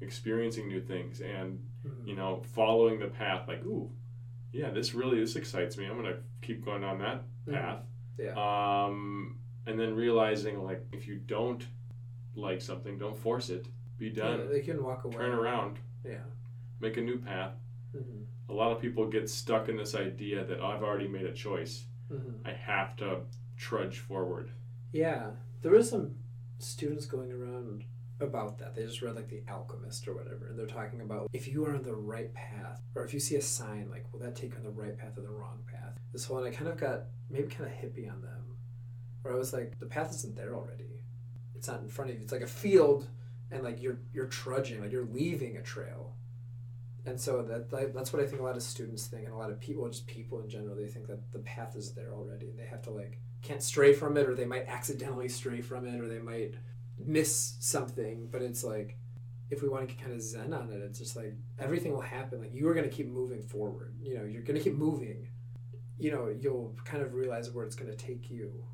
[0.00, 2.08] experiencing new things and, Mm-hmm.
[2.08, 3.90] you know, following the path like, ooh,
[4.52, 5.84] yeah, this really this excites me.
[5.84, 7.52] I'm gonna keep going down that Mhm.
[7.52, 7.82] path.
[8.18, 8.84] Yeah.
[8.86, 11.62] Um, and then realizing like if you don't
[12.36, 13.66] like something, don't force it.
[13.98, 14.38] Be done.
[14.40, 15.14] Yeah, they can walk away.
[15.16, 15.78] Turn around.
[16.06, 16.24] Yeah.
[16.80, 17.52] Make a new path.
[17.94, 18.22] Mm-hmm.
[18.48, 21.34] A lot of people get stuck in this idea that oh, I've already made a
[21.34, 21.84] choice.
[22.10, 22.46] Mm-hmm.
[22.46, 23.20] I have to
[23.58, 24.50] trudge forward.
[24.90, 26.14] Yeah, there is some
[26.64, 27.84] students going around
[28.20, 28.74] about that.
[28.74, 31.74] They just read like The Alchemist or whatever, and they're talking about if you are
[31.74, 34.56] on the right path, or if you see a sign, like will that take you
[34.56, 35.98] on the right path or the wrong path?
[36.12, 38.56] This whole, and I kind of got maybe kind of hippie on them,
[39.22, 41.02] where I was like, the path isn't there already.
[41.56, 42.22] It's not in front of you.
[42.22, 43.08] It's like a field,
[43.50, 46.14] and like you're you're trudging, like you're leaving a trail.
[47.06, 49.36] And so that like, that's what I think a lot of students think, and a
[49.36, 52.48] lot of people, just people in general, they think that the path is there already,
[52.48, 55.86] and they have to like can't stray from it or they might accidentally stray from
[55.86, 56.54] it or they might
[56.98, 58.96] miss something but it's like
[59.50, 62.00] if we want to get kind of zen on it it's just like everything will
[62.00, 64.74] happen like you are going to keep moving forward you know you're going to keep
[64.74, 65.28] moving.
[65.96, 68.64] You know you'll kind of realize where it's going to take you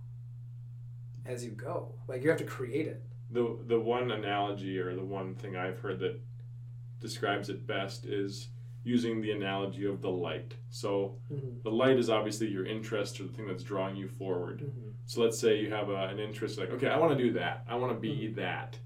[1.27, 3.03] as you go like you have to create it.
[3.31, 6.21] The the one analogy or the one thing I've heard that
[7.01, 8.49] describes it best is
[8.83, 10.55] using the analogy of the light.
[10.71, 11.61] So mm-hmm.
[11.63, 14.61] the light is obviously your interest or the thing that's drawing you forward.
[14.61, 14.91] Mm-hmm.
[15.05, 17.65] So let's say you have a, an interest like, okay, I want to do that.
[17.69, 18.37] I want to be Mhm.
[18.37, 18.79] that.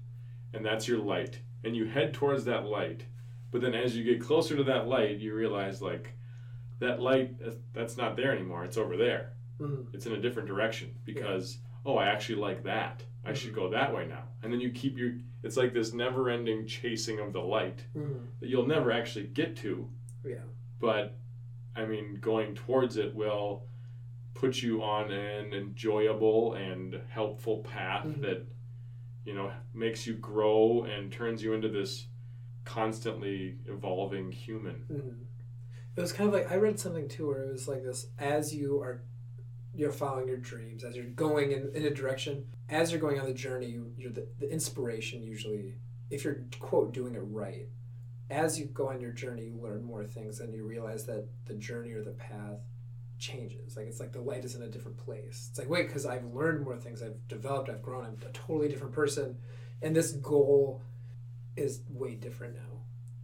[0.53, 1.39] And that's your light.
[1.63, 3.05] And you head towards that light.
[3.51, 6.13] But then as you get closer to that light, you realize like
[6.79, 8.65] that light uh, that's not there anymore.
[8.65, 9.33] It's over there.
[9.59, 9.95] Mm-hmm.
[9.95, 13.03] It's in a different direction because oh, I actually like that.
[13.23, 14.23] I should go that way now.
[14.43, 15.13] And then you keep your
[15.45, 18.25] it's like this never-ending chasing of the light Mm-hmm.
[18.39, 19.87] that you'll never actually get to.
[20.25, 20.37] Yeah.
[20.79, 21.15] But
[21.75, 23.67] I mean, going towards it will
[24.33, 28.21] put you on an enjoyable and helpful path Mhm.
[28.21, 28.45] that
[29.25, 32.07] you know makes you grow and turns you into this
[32.65, 34.85] constantly evolving human.
[34.91, 35.21] Mm-hmm.
[35.95, 38.53] It was kind of like I read something too where it was like this: as
[38.53, 39.01] you are,
[39.73, 43.25] you're following your dreams, as you're going in, in a direction, as you're going on
[43.25, 45.75] the journey, you, you're the, the inspiration usually.
[46.09, 47.67] If you're quote doing it right,
[48.29, 51.53] as you go on your journey, you learn more things, and you realize that the
[51.55, 52.59] journey or the path
[53.19, 53.77] changes.
[53.77, 55.47] Like it's like the light is in a different place.
[55.49, 58.67] It's like wait, because I've learned more things, I've developed, I've grown, I'm a totally
[58.67, 59.37] different person,
[59.81, 60.81] and this goal
[61.55, 62.75] is way different now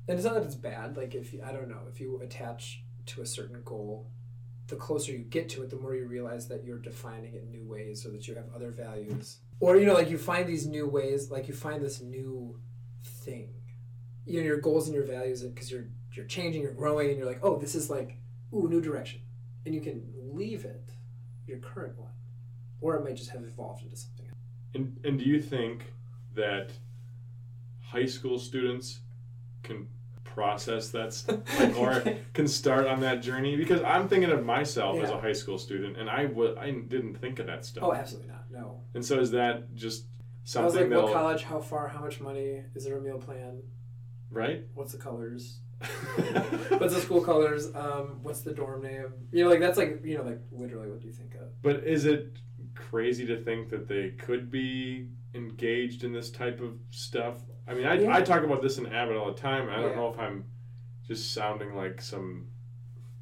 [0.08, 2.84] and it's not that it's bad like if you i don't know if you attach
[3.06, 4.08] to a certain goal
[4.68, 7.66] the closer you get to it the more you realize that you're defining it new
[7.66, 9.38] ways or that you have other values.
[9.60, 12.60] Or you know like you find these new ways like you find this new
[13.04, 13.54] thing.
[14.26, 17.28] You know your goals and your values because you're you're changing you're growing and you're
[17.28, 18.18] like oh this is like
[18.54, 19.22] ooh new direction.
[19.66, 20.04] And you can
[20.34, 20.92] leave it
[21.46, 22.14] your current one
[22.82, 24.38] or it might just have evolved into something else.
[24.74, 25.84] And and do you think
[26.36, 26.72] that
[27.82, 29.02] high school students
[29.64, 29.88] can
[30.34, 31.28] process that's
[31.60, 32.04] like, or
[32.34, 33.56] can start on that journey?
[33.56, 37.48] Because I'm thinking of myself as a high school student, and I didn't think of
[37.48, 37.84] that stuff.
[37.84, 40.06] oh absolutely not no And so is that just
[40.44, 41.44] something I was like, what college?
[41.44, 41.88] How far?
[41.88, 42.64] How much money?
[42.76, 43.62] Is there a meal plan?
[44.32, 44.64] right?
[44.74, 45.60] What's the colors?
[46.78, 47.74] What's the school colors?
[47.76, 49.14] Um, what's the dorm name?
[49.32, 51.62] You know, like that's like you know, like literally, what do you think of?
[51.64, 52.38] But is it
[52.76, 57.38] crazy to think that they could be engaged in this type of stuff?
[57.68, 58.16] I mean, I, Yeah.
[58.16, 59.70] I talk about this in Abbott all the time.
[59.70, 59.96] I don't Yeah.
[59.96, 60.46] know if I'm
[61.08, 62.48] just sounding like some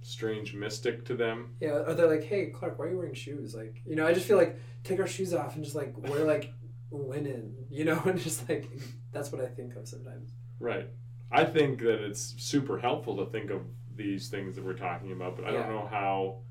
[0.02, 1.56] strange mystic to them.
[1.60, 3.54] Yeah, or they're like, hey, Clark, why are you wearing shoes?
[3.54, 6.24] Like, you know, I just feel like take our shoes off and just like wear
[6.24, 6.54] like
[6.92, 8.70] linen, you know, and just like
[9.12, 10.32] that's what I think of sometimes.
[10.60, 10.88] Right.
[11.32, 13.62] I think that it's super helpful to think of
[13.96, 16.42] these things that we're talking about, but I don't know how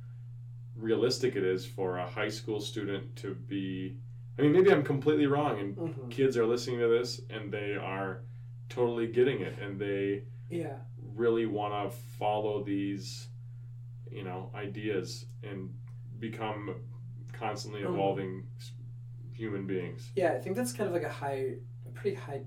[0.77, 3.97] realistic it is for a high school student to be.
[4.39, 6.09] I mean, maybe I'm completely wrong, and Mm-hmm.
[6.11, 8.23] kids are listening to this and they are
[8.69, 10.79] totally getting it, and they Yeah,
[11.15, 13.29] really want to follow these,
[14.11, 15.75] you know, ideas and
[16.19, 16.75] become
[17.33, 17.91] constantly Mhm.
[17.95, 18.73] evolving s-
[19.33, 20.11] human beings.
[20.17, 22.43] yeah, I think that's kind of like a high, a pretty high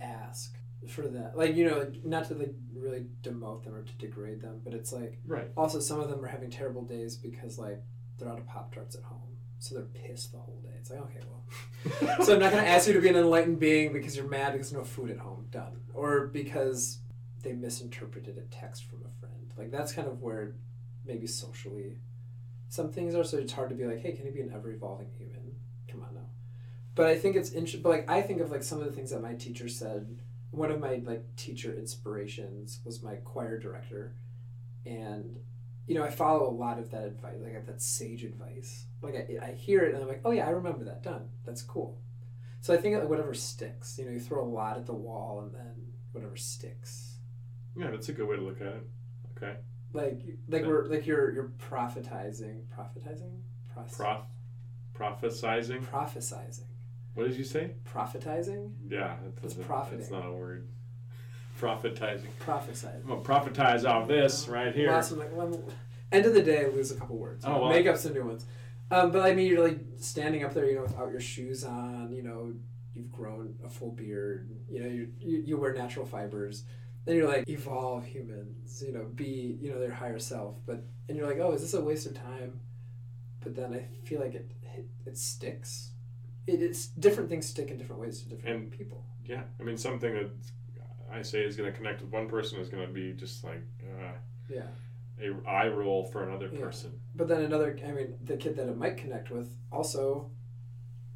[0.00, 0.56] ask
[0.88, 1.36] for that.
[1.36, 4.92] Like, you know, not to like really demote them or to degrade them, but it's
[4.92, 5.18] like.
[5.26, 5.50] Right.
[5.56, 7.82] Also, some of them are having terrible days because like
[8.18, 9.31] they're out of pop tarts at home,
[9.62, 10.70] so they're pissed the whole day.
[10.76, 13.92] It's like okay, well, so I'm not gonna ask you to be an enlightened being
[13.92, 15.46] because you're mad because no food at home.
[15.52, 15.80] Done.
[15.94, 16.98] Or because
[17.42, 19.52] they misinterpreted a text from a friend.
[19.56, 20.54] Like that's kind of where
[21.04, 21.98] maybe socially
[22.68, 23.22] some things are.
[23.22, 25.54] So it's hard to be like, hey, can you be an ever evolving human?
[25.88, 26.30] Come on now.
[26.96, 27.82] But I think it's interesting.
[27.82, 30.18] But like I think of like some of the things that my teacher said.
[30.50, 34.14] One of my like teacher inspirations was my choir director,
[34.84, 35.38] and
[35.86, 38.86] you know, I follow a lot of that advice, like that sage advice.
[39.02, 41.02] Like I, I hear it and I'm like, oh yeah, I remember that.
[41.02, 41.28] Done.
[41.44, 42.00] That's cool.
[42.60, 43.98] So I think like whatever sticks.
[43.98, 47.16] You know, you throw a lot at the wall and then whatever sticks.
[47.76, 48.86] Yeah, that's a good way to look at it.
[49.36, 49.56] Okay.
[49.92, 50.68] Like like Yeah.
[50.68, 53.40] we're like you're you're prophetizing, prophetizing,
[53.74, 54.22] Pros- Prof,
[54.94, 55.84] prophesizing.
[55.84, 56.66] prophesizing,
[57.14, 57.72] What did you say?
[57.84, 59.98] prophetizing, Yeah, It's profiting.
[60.00, 60.68] That's not a word.
[61.60, 62.26] Prophetizing.
[62.40, 63.02] prophesizing.
[63.02, 64.90] I'm gonna prophetize off this right here.
[64.92, 65.18] Awesome.
[65.18, 65.62] Like, well,
[66.10, 67.44] end of the day, I lose a couple words.
[67.46, 67.70] Oh, well.
[67.70, 68.44] Make up some new ones.
[68.90, 72.12] Um, but I mean, you're like standing up there, you know, without your shoes on.
[72.12, 72.52] You know,
[72.94, 74.48] you've grown a full beard.
[74.68, 76.64] You know, you you, you wear natural fibers.
[77.04, 78.82] Then you're like, evolve humans.
[78.84, 80.56] You know, be you know their higher self.
[80.66, 82.60] But and you're like, oh, is this a waste of time?
[83.40, 85.90] But then I feel like it it, it sticks.
[86.46, 89.04] It, it's different things stick in different ways to different And- people.
[89.24, 90.30] Yeah, I mean something that
[91.12, 93.62] I say is going to connect with one person is going to be just like
[93.82, 94.12] uh,
[94.48, 94.62] Yeah.
[95.20, 96.60] a eye roll for another Yeah.
[96.60, 96.98] person.
[97.14, 100.30] But then another, I mean, the kid that it might connect with also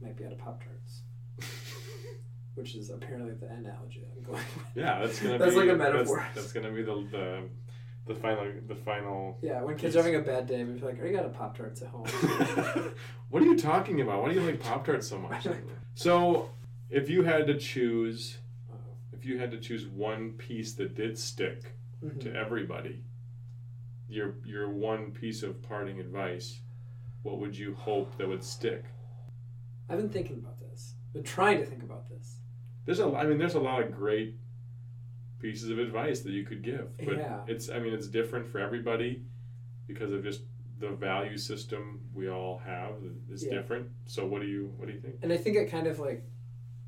[0.01, 1.03] might be out of Pop Tarts,
[2.55, 4.67] which is apparently the analogy I'm going with.
[4.75, 6.27] Yeah, that's gonna That's be like a metaphor.
[6.35, 7.43] That's, gonna be the, the
[8.07, 9.39] the final the final.
[9.43, 11.57] Yeah, when kids are having a bad day, we're like, "Are you got a Pop
[11.57, 12.05] Tarts at home?"
[13.31, 14.23] what are you talking about?
[14.23, 15.47] Why do you like Pop Tarts so much?
[15.95, 16.51] so,
[16.91, 18.37] if you had to choose,
[19.27, 21.73] you had to choose one piece that did stick
[22.03, 22.21] Mhm.
[22.21, 23.03] to everybody,
[24.09, 26.61] your your one piece of parting advice,
[27.23, 28.85] what would you hope that would stick?
[29.89, 30.95] I've been thinking about this.
[31.13, 32.41] Been trying to think about this.
[32.85, 34.37] There's a, I mean, there's a lot of great
[35.39, 37.45] pieces of advice that you could give, but Yeah.
[37.47, 39.25] it's, I mean, it's different for everybody
[39.87, 40.43] because of just
[40.79, 42.95] the value system we all have
[43.31, 43.55] is Yeah.
[43.55, 43.91] different.
[44.07, 45.17] So, what do you, what do you think?
[45.23, 46.25] And I think it kind of like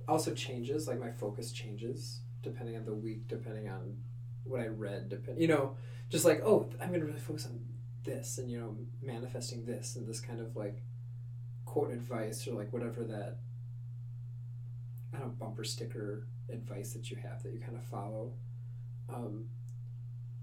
[0.07, 0.87] also changes.
[0.89, 2.21] Like my focus changes
[2.51, 3.97] depending on the week, depending on
[4.45, 5.09] what I read.
[5.09, 5.77] Depend, you know,
[6.09, 7.61] just like oh, I'm gonna really focus on
[8.05, 10.83] this, and you know, manifesting this, and this kind of like
[11.65, 13.39] quote advice or like whatever that
[15.13, 18.33] I don't know bumper sticker advice that you have that you kind of follow.
[19.09, 19.45] Um,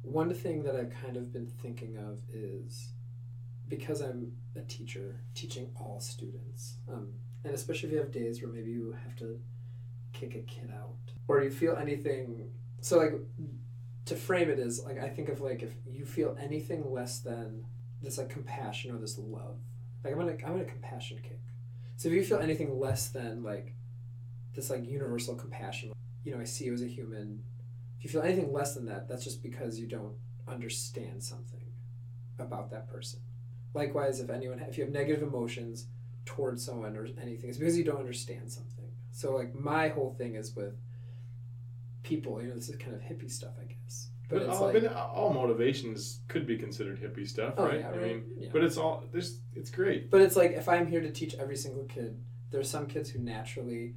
[0.01, 2.89] one thing that I've kind of been thinking of is
[3.68, 6.76] because I'm a teacher, teaching all students.
[6.88, 7.10] Um,
[7.43, 9.39] and especially if you have days where maybe you have to
[10.14, 12.49] kick a kid out or you feel anything
[12.82, 13.13] so like
[14.05, 17.65] to frame it is like i think of like if you feel anything less than
[18.01, 19.57] this like compassion or this love
[20.03, 21.39] like i'm on a, I'm on a compassion kick.
[21.97, 23.73] So if you feel anything less than like
[24.53, 27.41] this like universal compassion you know i see you as a human
[27.97, 30.13] if you feel anything less than that that's just because you don't
[30.47, 31.65] understand something
[32.39, 33.19] about that person.
[33.73, 35.88] Likewise if anyone if you have negative emotions
[36.26, 38.91] towards someone or anything it's because you don't understand something.
[39.11, 40.76] So like my whole thing is with
[42.06, 44.82] people you know this is kind of hippie stuff i guess but it's all, like
[44.82, 47.82] but all motivations could be considered hippie stuff, oh right?
[47.82, 48.49] yeah I mean, yeah.
[48.51, 50.10] but it's all there's it's great.
[50.10, 52.20] but it's like if i'm here to teach every single kid
[52.51, 53.95] there's some kids who naturally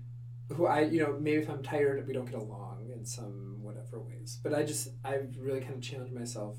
[0.54, 4.00] who i you know maybe if i'm tired we don't get along in some whatever
[4.00, 6.56] ways but i just i really kind of challenge myself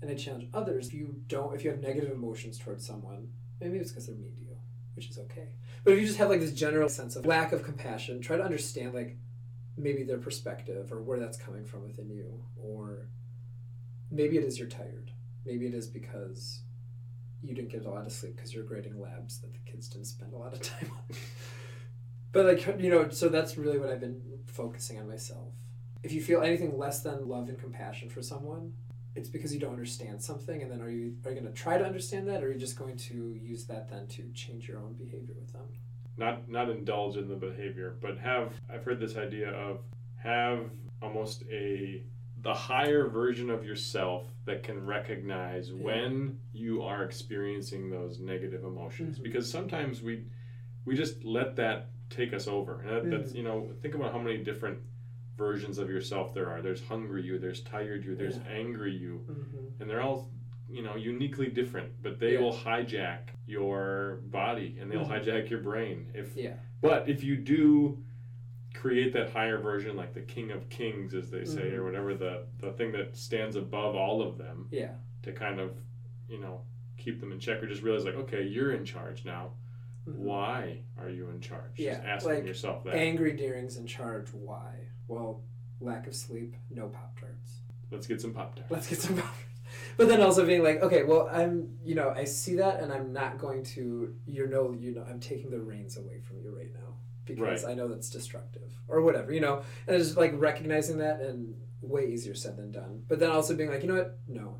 [0.00, 3.28] and i challenge others if you don't if you have negative emotions towards someone
[3.60, 4.56] maybe it's because they're mean to you
[4.94, 5.48] which is okay
[5.84, 8.44] but if you just have like this general sense of lack of compassion try to
[8.44, 9.16] understand like
[9.76, 13.08] maybe their perspective or where that's coming from within you or
[14.10, 15.10] maybe it is you're tired.
[15.44, 16.60] Maybe it is because
[17.42, 20.06] you didn't get a lot of sleep because you're grading labs that the kids didn't
[20.06, 21.16] spend a lot of time on.
[22.32, 25.52] But like you know so that's really what i've been focusing on myself.
[26.02, 28.72] If you feel anything less than love and compassion for someone
[29.14, 31.76] it's because you don't understand something and then are you are you going to try
[31.76, 34.78] to understand that or are you just going to use that then to change your
[34.78, 35.66] own behavior with them
[36.16, 39.80] Not not indulge in the behavior, but have I've heard this idea of
[40.16, 42.02] have almost a
[42.42, 45.84] the higher version of yourself that can recognize Yeah.
[45.84, 49.22] when you are experiencing those negative emotions Mhm.
[49.22, 50.24] because sometimes we
[50.84, 53.36] we just let that take us over and that, that's Mhm.
[53.36, 54.78] you know think about how many different
[55.38, 58.48] versions of yourself there are there's hungry you there's tired you there's Yeah.
[58.48, 59.80] angry you mm-hmm.
[59.80, 60.28] and they're all
[60.72, 62.40] you know uniquely different but they Yeah.
[62.40, 65.24] will hijack your body and they'll Mhm.
[65.24, 66.10] hijack your brain.
[66.14, 66.56] If yeah.
[66.80, 68.02] but if you do
[68.74, 71.74] create that higher version like the king of kings as they say Mhm.
[71.78, 74.94] or whatever the the thing that stands above all of them yeah.
[75.22, 75.76] to kind of
[76.28, 76.62] you know
[76.96, 79.52] keep them in check or just realize like okay you're in charge now.
[80.06, 80.16] Mhm.
[80.16, 81.74] why are you in charge?
[81.76, 82.94] Just Yeah, asking like, yourself that.
[82.94, 84.88] Angry deering's in charge why?
[85.06, 85.44] Well
[85.80, 87.60] lack of sleep no pop tarts.
[87.90, 88.70] Let's get some pop tarts.
[88.70, 89.34] Let's get some pop
[89.96, 93.12] but then also being like okay well i'm you know i see that and i'm
[93.12, 96.72] not going to you know you know i'm taking the reins away from you right
[96.74, 96.94] now
[97.24, 101.20] because i know that's destructive or whatever you know and it's just like recognizing that
[101.20, 104.56] and way easier said than done but then also being like you know what no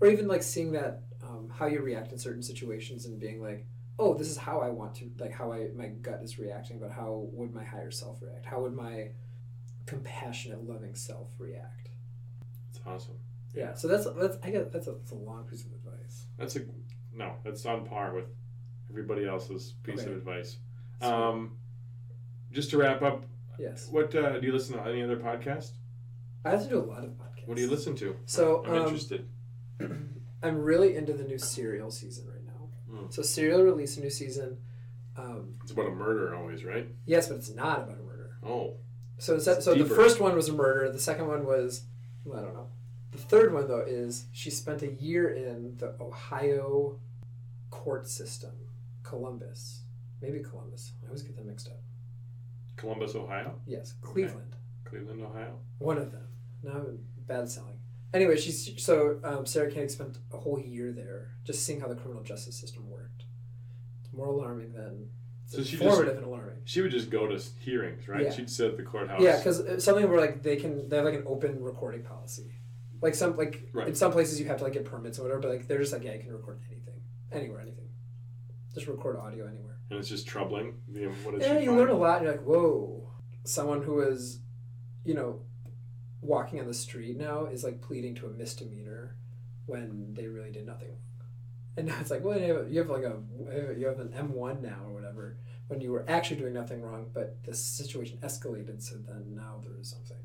[0.00, 3.66] or even like seeing that um, how you react in certain situations and being like,
[3.98, 6.90] oh, this is how I want to, like how I my gut is reacting, but
[6.90, 8.46] how would my higher self react?
[8.46, 9.10] How would my
[9.86, 11.90] compassionate, loving self react?
[12.70, 13.18] It's awesome.
[13.54, 13.74] Yeah.
[13.74, 16.26] So that's that's I guess that's a, that's a long piece of advice.
[16.38, 16.60] That's a
[17.12, 17.34] no.
[17.44, 18.26] That's on par with
[18.88, 20.10] everybody else's piece Okay.
[20.10, 20.56] of advice.
[21.00, 21.56] Um,
[22.52, 23.24] just to wrap up,
[23.58, 23.88] yes.
[23.90, 24.88] what uh, do you listen to?
[24.88, 25.70] Any other podcast?
[26.44, 27.46] I have to do a lot of podcasts.
[27.46, 28.16] What do you listen to?
[28.26, 29.28] So I'm um, interested.
[30.42, 32.68] I'm really into the new Serial season right now.
[32.98, 33.10] Hmm.
[33.10, 34.58] So Serial released a new season.
[35.16, 36.86] Um, It's about a murder, always, right?
[37.04, 38.36] yes, but it's not about a murder.
[38.42, 38.76] Oh,
[39.18, 39.88] So it's, so Deeper.
[39.88, 40.90] the first one was a murder.
[40.90, 41.84] The second one was
[42.24, 42.68] well, I don't know.
[43.30, 46.98] Third one though is she spent a year in the Ohio
[47.70, 48.50] court system,
[49.04, 49.82] Columbus,
[50.20, 50.94] maybe Columbus.
[51.04, 51.78] I always get them mixed up.
[52.76, 54.56] Columbus, Ohio, Yes, Cleveland.
[54.84, 55.60] Cleveland, Ohio.
[55.78, 56.26] One of them.
[56.64, 57.78] No, bad selling.
[58.12, 61.94] Anyway, she's so um, Sarah Koenig spent a whole year there, just seeing how the
[61.94, 63.22] criminal justice system worked.
[64.02, 65.08] It's more alarming than
[65.46, 66.56] So she just- informative and alarming.
[66.64, 68.24] She would just go to hearings, right?
[68.24, 68.32] Yeah.
[68.32, 69.22] She'd sit at the courthouse.
[69.22, 72.50] Yeah, because something where like they can they have like an open recording policy.
[73.02, 73.88] Like some like Right.
[73.88, 75.92] in some places you have to like get permits or whatever, but like they're just
[75.92, 77.00] like yeah you can record anything,
[77.32, 77.88] anywhere, anything.
[78.74, 79.78] Just record audio anywhere.
[79.90, 80.80] and it's just troubling.
[80.92, 82.22] You know, what Yeah, she you learn a lot.
[82.22, 83.08] You're like, whoa,
[83.44, 84.40] someone who is,
[85.04, 85.40] you know,
[86.20, 89.16] walking on the street now is like pleading to a misdemeanor
[89.66, 90.98] when they really did nothing wrong.
[91.76, 94.34] And now it's like, well, you have, you have like a you have an M
[94.34, 95.38] one now or whatever
[95.68, 99.76] when you were actually doing nothing wrong, but the situation escalated, so then now there
[99.80, 100.16] is something.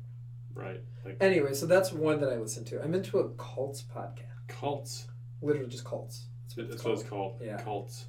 [0.56, 2.82] Right, like Anyway, so that's one that I listen to.
[2.82, 5.06] I'm into a cults podcast, cults.
[5.42, 6.26] literally just cults.
[6.44, 7.38] That's what it's That's what called.
[7.38, 7.42] called.
[7.44, 7.58] Yeah.
[7.62, 8.06] Cults.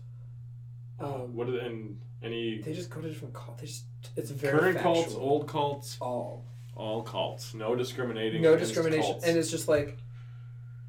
[1.00, 3.62] Um, what are the, and any They just go to different cults.
[3.62, 3.86] They just
[4.16, 6.46] it's very current cults, old cults, all.
[6.76, 7.54] all cults.
[7.54, 8.42] No discriminating.
[8.42, 9.26] no discrimination cults.
[9.26, 9.98] and it's just like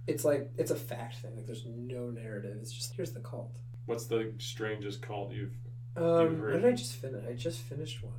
[0.07, 3.59] it's like it's a fact thing like there's no narrative it's just here's the cult
[3.85, 5.53] What's the strangest cult you've?
[5.99, 8.15] um heard- what did i just finish i just finished one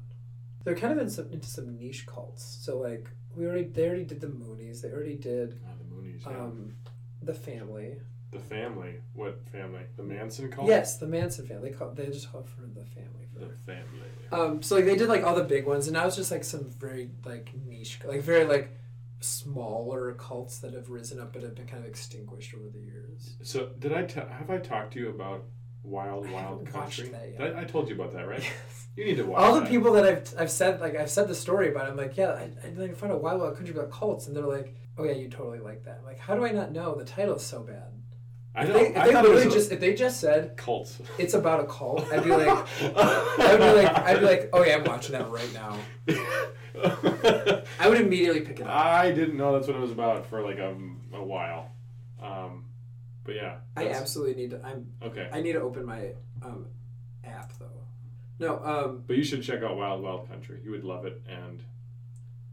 [0.64, 4.03] they're kind of in some, into some niche cults so like we already they already
[4.05, 6.25] did the moonies they already did Oh, the Moonies.
[6.25, 6.43] Yeah.
[6.43, 6.73] um
[7.21, 7.97] the family
[8.32, 8.93] the family.
[9.15, 9.82] What family?
[9.97, 10.67] The Manson cult.
[10.67, 14.09] yes the manson family they call they just call for the family for The family.
[14.32, 16.43] um so like they did like all the big ones and now it's just like
[16.43, 18.69] some very like niche like very like
[19.21, 23.36] smaller cults that have risen up but have been kind of extinguished over the years
[23.43, 25.43] So did I have I talked to you about
[25.84, 27.09] Wild I Wild Country?
[27.09, 27.55] that.
[27.55, 28.41] I, I told you about that, right?
[28.43, 28.88] Yes.
[28.95, 29.69] You need to watch all the that.
[29.69, 31.88] people that I've, I've said like I've said the story about.
[31.88, 34.45] I'm like, yeah, I, I like find a Wild Wild Country about cults, and they're
[34.45, 35.99] like, oh yeah, you totally like that.
[35.99, 36.95] I'm like, how do I not know?
[36.95, 37.93] The title is so bad.
[38.55, 38.73] I If know.
[38.73, 40.99] they, if I they thought literally just if they just said cults.
[41.17, 42.47] it's about a cult, I'd be like,
[42.82, 45.77] I would be like, I'd be like, oh yeah, I'm watching that right now.
[47.80, 48.75] I would immediately pick it up.
[48.75, 50.75] I didn't know that's what it was about for like a,
[51.13, 51.71] a while.
[52.21, 52.65] Um,
[53.30, 53.57] but yeah.
[53.77, 54.65] I absolutely need to.
[54.65, 54.88] I'm.
[55.03, 55.30] Okay.
[55.32, 56.65] I need to open my um,
[57.23, 57.67] app though.
[58.39, 60.61] No, um, But you should check out Wild Wild Country.
[60.63, 61.21] You would love it.
[61.30, 61.61] And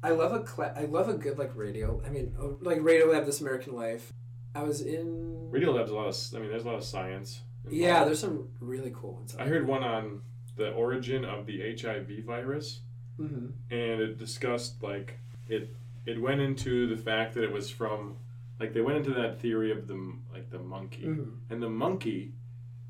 [0.02, 2.02] I love a cla- I love a good like radio.
[2.04, 4.12] I mean, uh, like Radio Lab, This American Life.
[4.54, 5.50] I was in.
[5.50, 6.16] Radio Lab's a lot of.
[6.34, 7.40] I mean, there's a lot of science.
[7.70, 9.34] Yeah, there's some really cool ones.
[9.38, 10.20] I heard one on
[10.56, 12.80] the origin of the HIV virus,
[13.18, 13.46] mm-hmm.
[13.70, 15.18] and it discussed like
[15.48, 15.74] it.
[16.04, 18.18] It went into the fact that it was from,
[18.60, 22.34] like they went into that theory of the like the monkey, hmm and the monkey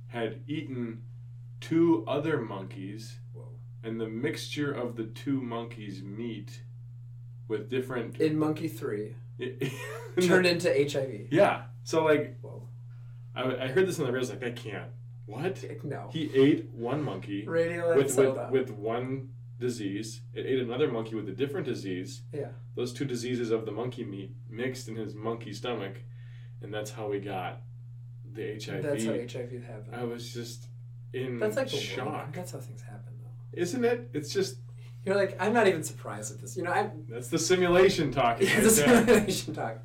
[0.09, 1.03] had eaten
[1.61, 3.49] two other monkeys, Whoa.
[3.83, 6.62] and the mixture of the two monkeys' meat
[7.49, 9.14] with different In Monkey Three,
[10.21, 11.29] turned into HIV.
[11.33, 11.64] yeah.
[11.85, 12.69] So like Whoa.
[13.35, 14.19] I, I heard this on the radio.
[14.19, 14.91] I was like, I can't.
[15.27, 15.64] What?
[15.85, 16.09] No.
[16.12, 20.23] He ate one monkey Radio with with, with one disease.
[20.35, 22.23] It ate another monkey with a different disease.
[22.33, 22.49] Yeah.
[22.75, 25.97] Those two diseases of the monkey meat mixed in his monkey stomach,
[26.63, 27.63] and that's how we got
[28.33, 28.83] the HIV.
[28.83, 29.95] That's how HIV happened.
[29.95, 30.67] I was just
[31.13, 32.33] in That's like shock.
[32.33, 33.61] That's how things happen, though.
[33.61, 34.11] Isn't it?
[34.13, 34.59] It's just
[35.05, 36.57] You're like, I'm not even surprised at this.
[36.57, 37.07] You know, I'm.
[37.09, 38.47] that's the simulation talking.
[38.49, 38.71] right there.
[38.71, 39.79] simulation talk.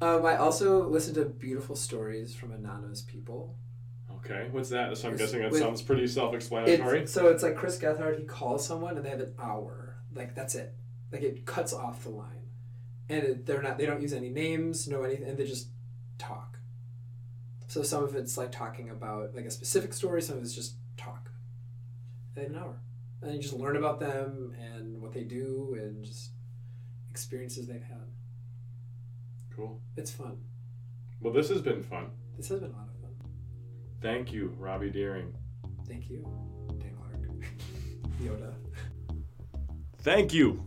[0.00, 3.56] Um, I also listen to beautiful stories from anonymous people.
[4.28, 4.96] Okay, what's that?
[4.98, 7.02] So I'm guessing that with- sounds pretty self-explanatory.
[7.02, 8.18] It's, so it's like Chris Gethard.
[8.18, 9.96] He calls someone and they have an hour.
[10.14, 10.74] Like that's it.
[11.12, 12.48] Like it cuts off the line,
[13.08, 13.78] and it, they're not.
[13.78, 15.68] They don't use any names, no anything, and they just
[16.18, 16.58] talk.
[17.68, 20.22] So some of it's like talking about like a specific story.
[20.22, 21.30] Some of it's just talk.
[22.34, 22.80] They have an hour,
[23.22, 26.30] and you just learn about them and what they do and just
[27.10, 28.08] experiences they've had.
[29.54, 29.80] Cool.
[29.96, 30.38] It's fun.
[31.20, 32.10] Well, this has been fun.
[32.36, 32.95] This has been a lot of fun.
[34.00, 35.34] Thank you, Robbie Deering.
[35.88, 36.22] Thank you,
[36.78, 37.22] Dan Clark,
[38.22, 38.54] Yoda.
[39.98, 40.62] Thank you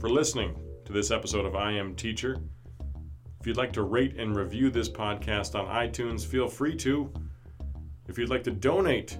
[0.00, 2.38] for listening to this episode of I Am Teacher.
[3.40, 7.12] If you'd like to rate and review this podcast on iTunes, feel free to.
[8.08, 9.18] If you'd like to donate,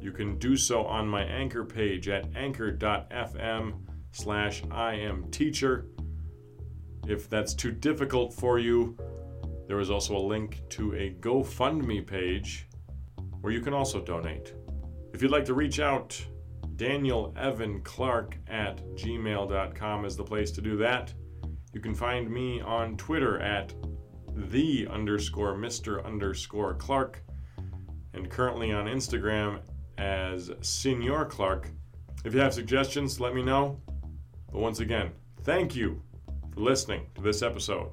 [0.00, 3.74] you can do so on my anchor page at anchor.fm
[4.12, 5.86] slash I am teacher.
[7.06, 8.96] If that's too difficult for you,
[9.70, 12.66] there is also a link to a GoFundMe page
[13.40, 14.52] where you can also donate.
[15.14, 16.20] If you'd like to reach out,
[16.74, 21.14] Daniel Evan Clark at gmail.com is the place to do that.
[21.72, 23.72] You can find me on Twitter at
[24.34, 26.04] the underscore Mr.
[26.04, 27.22] underscore Clark
[28.12, 29.60] and currently on Instagram
[29.98, 31.70] as Senor Clark.
[32.24, 33.80] If you have suggestions, let me know.
[34.50, 35.12] But once again,
[35.44, 36.02] thank you
[36.52, 37.90] for listening to this episode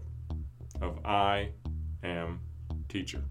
[0.81, 1.51] of I
[2.03, 2.39] Am
[2.87, 3.23] Teacher.